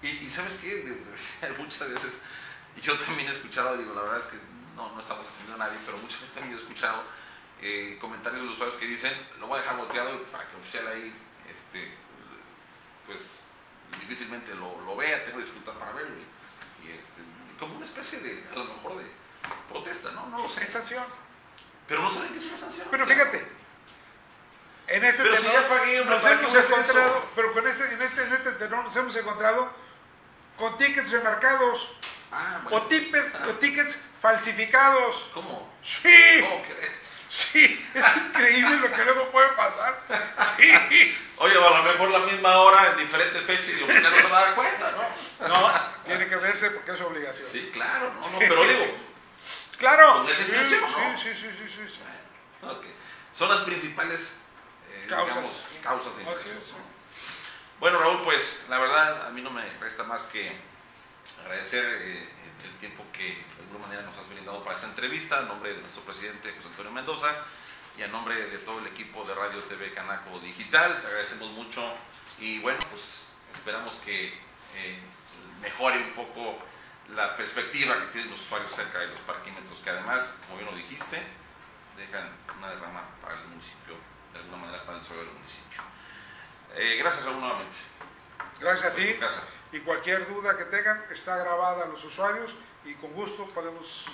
Y, 0.01 0.07
y 0.25 0.31
sabes 0.31 0.59
qué, 0.61 0.97
muchas 1.57 1.89
veces, 1.91 2.23
yo 2.81 2.95
también 2.97 3.29
he 3.29 3.31
escuchado, 3.31 3.77
digo, 3.77 3.93
la 3.93 4.01
verdad 4.01 4.19
es 4.19 4.27
que 4.27 4.37
no, 4.75 4.91
no 4.93 4.99
estamos 4.99 5.25
ofendiendo 5.25 5.55
a 5.63 5.67
nadie, 5.67 5.79
pero 5.85 5.97
muchas 5.97 6.21
veces 6.21 6.35
también 6.35 6.55
he 6.57 6.61
escuchado 6.61 7.03
eh, 7.61 7.97
comentarios 7.99 8.43
de 8.43 8.49
usuarios 8.49 8.79
que 8.79 8.85
dicen, 8.85 9.11
lo 9.39 9.47
voy 9.47 9.57
a 9.57 9.61
dejar 9.61 9.77
volteado 9.77 10.21
para 10.25 10.45
que 10.47 10.55
el 10.55 10.61
oficial 10.61 10.87
ahí, 10.87 11.13
este, 11.53 11.91
pues 13.07 13.47
difícilmente 14.01 14.53
lo, 14.55 14.79
lo 14.81 14.95
vea, 14.95 15.25
tengo 15.25 15.39
dificultad 15.39 15.73
para 15.73 15.93
verlo. 15.93 16.15
Y, 16.15 16.87
y, 16.87 16.91
este, 16.91 17.21
como 17.59 17.75
una 17.75 17.85
especie 17.85 18.19
de, 18.19 18.43
a 18.51 18.55
lo 18.55 18.65
mejor 18.65 18.97
de 18.97 19.05
protesta, 19.69 20.11
¿no? 20.11 20.27
No 20.27 20.43
lo 20.43 20.49
sé. 20.49 20.63
Es 20.63 20.71
sanción. 20.73 21.03
Pero 21.87 22.01
no 22.01 22.11
saben 22.11 22.31
que 22.33 22.39
es 22.39 22.45
una 22.45 22.57
sanción. 22.57 22.87
Pero 22.91 23.05
Claro. 23.05 23.19
fíjate, 23.21 23.47
En 24.87 25.03
este 25.03 25.21
Pero 25.23 25.35
si 25.35 25.43
tenor 25.43 25.61
ya 25.61 25.67
pagué, 25.69 26.05
nos 26.05 26.23
¿para 26.23 26.39
qué 26.39 26.45
hemos 26.45 26.55
encontrado, 26.55 27.25
pero 27.35 27.53
con 27.53 27.67
este, 27.67 27.93
en 27.93 28.01
este, 28.01 28.23
en 28.23 28.33
este 28.33 28.51
tenor 28.53 28.85
nos 28.85 28.95
hemos 28.95 29.15
encontrado 29.17 29.69
con 30.57 30.77
tickets 30.77 31.11
remarcados 31.11 31.89
Ah, 32.31 32.61
o, 32.65 32.69
bueno. 32.69 32.85
tickets, 32.87 33.31
o 33.49 33.51
tickets 33.55 33.99
falsificados. 34.21 35.29
¿Cómo? 35.33 35.69
Sí, 35.83 36.39
¿Cómo 36.41 36.61
crees? 36.63 37.03
Sí, 37.29 37.85
es 37.93 38.17
increíble 38.17 38.77
lo 38.77 38.91
que 38.91 39.03
luego 39.03 39.31
puede 39.31 39.49
pasar. 39.49 39.99
Sí. 40.57 41.17
Oye, 41.37 41.53
a 41.53 41.69
lo 41.69 41.83
mejor 41.83 42.09
la 42.09 42.19
misma 42.19 42.57
hora 42.57 42.91
en 42.91 42.97
diferentes 42.97 43.43
fechas 43.43 43.69
y 43.69 43.85
que 43.85 43.99
sea 44.01 44.09
no 44.09 44.15
se 44.17 44.27
va 44.27 44.37
a 44.39 44.41
dar 44.45 44.55
cuenta, 44.55 44.91
¿no? 44.91 45.47
No, 45.47 45.71
tiene 46.05 46.27
que 46.27 46.35
verse 46.35 46.71
porque 46.71 46.91
es 46.91 47.01
obligación. 47.01 47.47
Sí, 47.51 47.69
claro, 47.73 48.11
no, 48.19 48.29
no, 48.31 48.39
pero 48.39 48.63
digo, 48.63 48.97
Claro. 49.77 50.13
Con 50.23 50.29
esa 50.29 50.43
Sí, 50.43 50.49
intención, 50.49 50.81
¿no? 50.81 51.17
sí, 51.17 51.29
sí, 51.35 51.51
sí, 51.55 51.69
sí, 51.75 51.87
sí. 51.87 51.99
son 53.33 53.49
las 53.49 53.59
principales 53.61 54.31
eh, 54.91 55.05
Causas. 55.07 55.35
digamos, 55.35 55.63
causas 55.83 56.17
de. 56.17 56.23
Bueno, 57.79 57.99
Raúl, 57.99 58.23
pues 58.23 58.65
la 58.69 58.79
verdad 58.79 59.27
a 59.27 59.29
mí 59.29 59.41
no 59.43 59.51
me 59.51 59.63
resta 59.79 60.03
más 60.03 60.23
que 60.23 60.51
agradecer 61.43 61.85
eh, 61.85 62.29
el 62.63 62.77
tiempo 62.79 63.03
que 63.13 63.23
de 63.23 63.63
alguna 63.63 63.87
manera 63.87 64.01
nos 64.03 64.17
has 64.17 64.29
brindado 64.29 64.63
para 64.63 64.75
esta 64.75 64.87
entrevista, 64.87 65.41
en 65.41 65.47
nombre 65.47 65.73
de 65.73 65.81
nuestro 65.81 66.03
presidente 66.03 66.53
José 66.55 66.67
Antonio 66.69 66.91
Mendoza 66.91 67.33
y 67.97 68.03
en 68.03 68.11
nombre 68.11 68.35
de 68.35 68.57
todo 68.59 68.79
el 68.79 68.87
equipo 68.87 69.25
de 69.25 69.33
Radio 69.33 69.61
TV 69.63 69.93
Canaco 69.93 70.39
Digital. 70.39 70.99
Te 71.01 71.07
agradecemos 71.07 71.51
mucho 71.51 71.83
y 72.39 72.59
bueno, 72.59 72.79
pues 72.91 73.27
esperamos 73.53 73.93
que 74.05 74.27
eh, 74.75 74.99
mejore 75.61 75.97
un 75.97 76.11
poco 76.11 76.59
la 77.15 77.35
perspectiva 77.37 77.99
que 77.99 78.07
tienen 78.07 78.31
los 78.31 78.41
usuarios 78.41 78.71
acerca 78.73 78.99
de 78.99 79.07
los 79.07 79.19
parquímetros, 79.21 79.79
que 79.79 79.89
además, 79.89 80.37
como 80.45 80.59
bien 80.59 80.69
lo 80.69 80.77
dijiste, 80.77 81.21
dejan 81.95 82.29
una 82.57 82.69
derrama 82.69 83.03
para 83.21 83.39
el 83.41 83.47
municipio, 83.47 83.95
de 84.33 84.39
alguna 84.39 84.57
manera 84.57 84.83
para 84.83 84.97
el 84.97 85.03
desarrollo 85.03 85.27
del 85.27 85.37
municipio. 85.37 85.81
Eh, 86.75 86.97
gracias 86.97 87.25
Raúl 87.25 87.39
nuevamente. 87.39 87.77
Gracias 88.59 88.91
a 88.91 88.95
ti. 88.95 89.15
Y 89.77 89.81
cualquier 89.81 90.27
duda 90.27 90.57
que 90.57 90.65
tengan 90.65 91.03
está 91.11 91.37
grabada 91.37 91.85
a 91.85 91.87
los 91.87 92.03
usuarios 92.03 92.51
y 92.83 92.95
con 92.95 93.13
gusto 93.13 93.47
podemos 93.49 94.05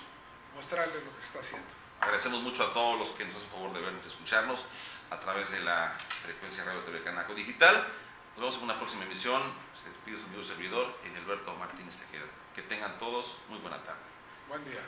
mostrarles 0.57 0.95
lo 1.05 1.15
que 1.15 1.21
se 1.21 1.27
está 1.27 1.39
haciendo. 1.39 1.67
Agradecemos 2.01 2.41
mucho 2.41 2.65
a 2.65 2.73
todos 2.73 2.99
los 2.99 3.11
que 3.11 3.23
nos 3.23 3.37
hacen 3.37 3.49
favor 3.49 3.71
de 3.71 3.79
vernos 3.79 4.03
y 4.03 4.09
escucharnos 4.09 4.65
a 5.09 5.21
través 5.21 5.51
de 5.53 5.61
la 5.61 5.95
frecuencia 6.21 6.65
Radio 6.65 6.81
TV 6.81 7.01
Canaco 7.01 7.33
Digital. 7.33 7.87
Nos 8.35 8.39
vemos 8.39 8.57
en 8.57 8.63
una 8.63 8.77
próxima 8.77 9.05
emisión. 9.05 9.41
Se 9.71 9.87
despide 9.87 10.19
su 10.19 10.25
amigo 10.25 10.43
servidor, 10.43 10.97
Alberto 11.23 11.55
Martínez 11.55 11.97
Tejeda. 11.97 12.25
Que 12.53 12.63
tengan 12.63 12.99
todos 12.99 13.37
muy 13.47 13.59
buena 13.59 13.81
tarde. 13.83 14.01
Buen 14.49 14.65
día. 14.65 14.81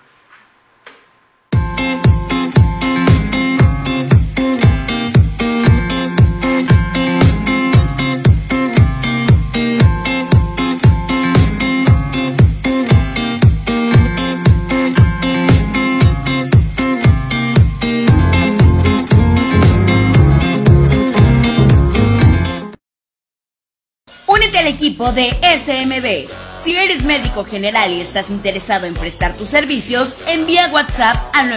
De 25.12 25.32
SMB. 25.42 26.28
Si 26.62 26.76
eres 26.76 27.04
médico 27.04 27.46
general 27.46 27.92
y 27.92 28.02
estás 28.02 28.30
interesado 28.30 28.86
en 28.88 28.94
prestar 28.94 29.38
tus 29.38 29.50
servicios, 29.50 30.16
envía 30.28 30.68
WhatsApp 30.70 31.16
al 31.34 31.50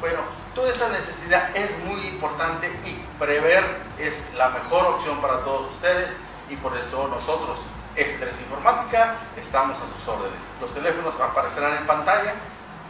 Bueno, 0.00 0.20
toda 0.54 0.70
esta 0.70 0.88
necesidad 0.90 1.56
es 1.56 1.78
muy 1.84 2.00
importante 2.08 2.68
y 2.84 2.92
prever 3.18 3.64
es 3.98 4.28
la 4.36 4.50
mejor 4.50 4.86
opción 4.86 5.20
para 5.20 5.40
todos 5.44 5.72
ustedes 5.72 6.16
y 6.50 6.56
por 6.56 6.76
eso 6.76 7.08
nosotros, 7.08 7.60
S3 7.96 8.40
Informática, 8.40 9.16
estamos 9.36 9.78
a 9.78 9.98
sus 9.98 10.08
órdenes. 10.08 10.42
Los 10.60 10.74
teléfonos 10.74 11.18
aparecerán 11.20 11.78
en 11.78 11.86
pantalla 11.86 12.34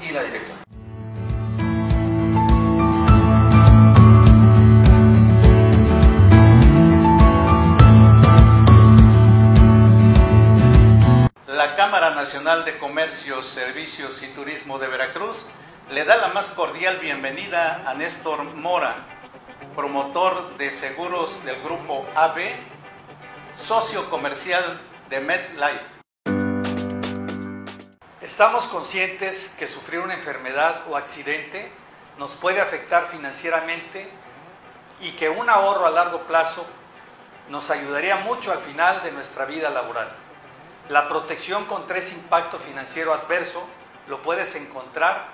y 0.03 0.11
la 0.11 0.23
dirección. 0.23 0.59
La 11.47 11.77
Cámara 11.77 12.15
Nacional 12.15 12.65
de 12.65 12.79
Comercios, 12.79 13.47
Servicios 13.47 14.23
y 14.23 14.29
Turismo 14.29 14.79
de 14.79 14.89
Veracruz 14.89 15.47
le 15.91 16.05
da 16.05 16.16
la 16.16 16.28
más 16.28 16.51
cordial 16.51 16.97
bienvenida 16.97 17.82
a 17.87 17.93
Néstor 17.93 18.43
Mora, 18.43 18.97
promotor 19.76 20.57
de 20.57 20.70
seguros 20.70 21.45
del 21.45 21.61
grupo 21.62 22.07
AB, 22.14 22.39
socio 23.53 24.09
comercial 24.09 24.80
de 25.11 25.20
MedLife. 25.20 25.95
Estamos 28.22 28.66
conscientes 28.66 29.55
que 29.59 29.66
sufrir 29.66 30.01
una 30.01 30.14
enfermedad 30.14 30.89
o 30.89 30.97
accidente 30.97 31.70
nos 32.18 32.30
puede 32.32 32.62
afectar 32.62 33.05
financieramente 33.05 34.09
y 35.03 35.11
que 35.12 35.28
un 35.28 35.51
ahorro 35.51 35.87
a 35.87 35.91
largo 35.91 36.20
plazo 36.22 36.64
nos 37.51 37.70
ayudaría 37.70 38.16
mucho 38.16 38.53
al 38.53 38.59
final 38.59 39.03
de 39.03 39.12
nuestra 39.12 39.45
vida 39.45 39.68
laboral. 39.68 40.09
La 40.89 41.09
protección 41.09 41.66
contra 41.66 41.99
ese 41.99 42.14
impacto 42.14 42.59
financiero 42.59 43.12
adverso 43.12 43.62
lo 44.09 44.22
puedes 44.22 44.55
encontrar 44.55 45.34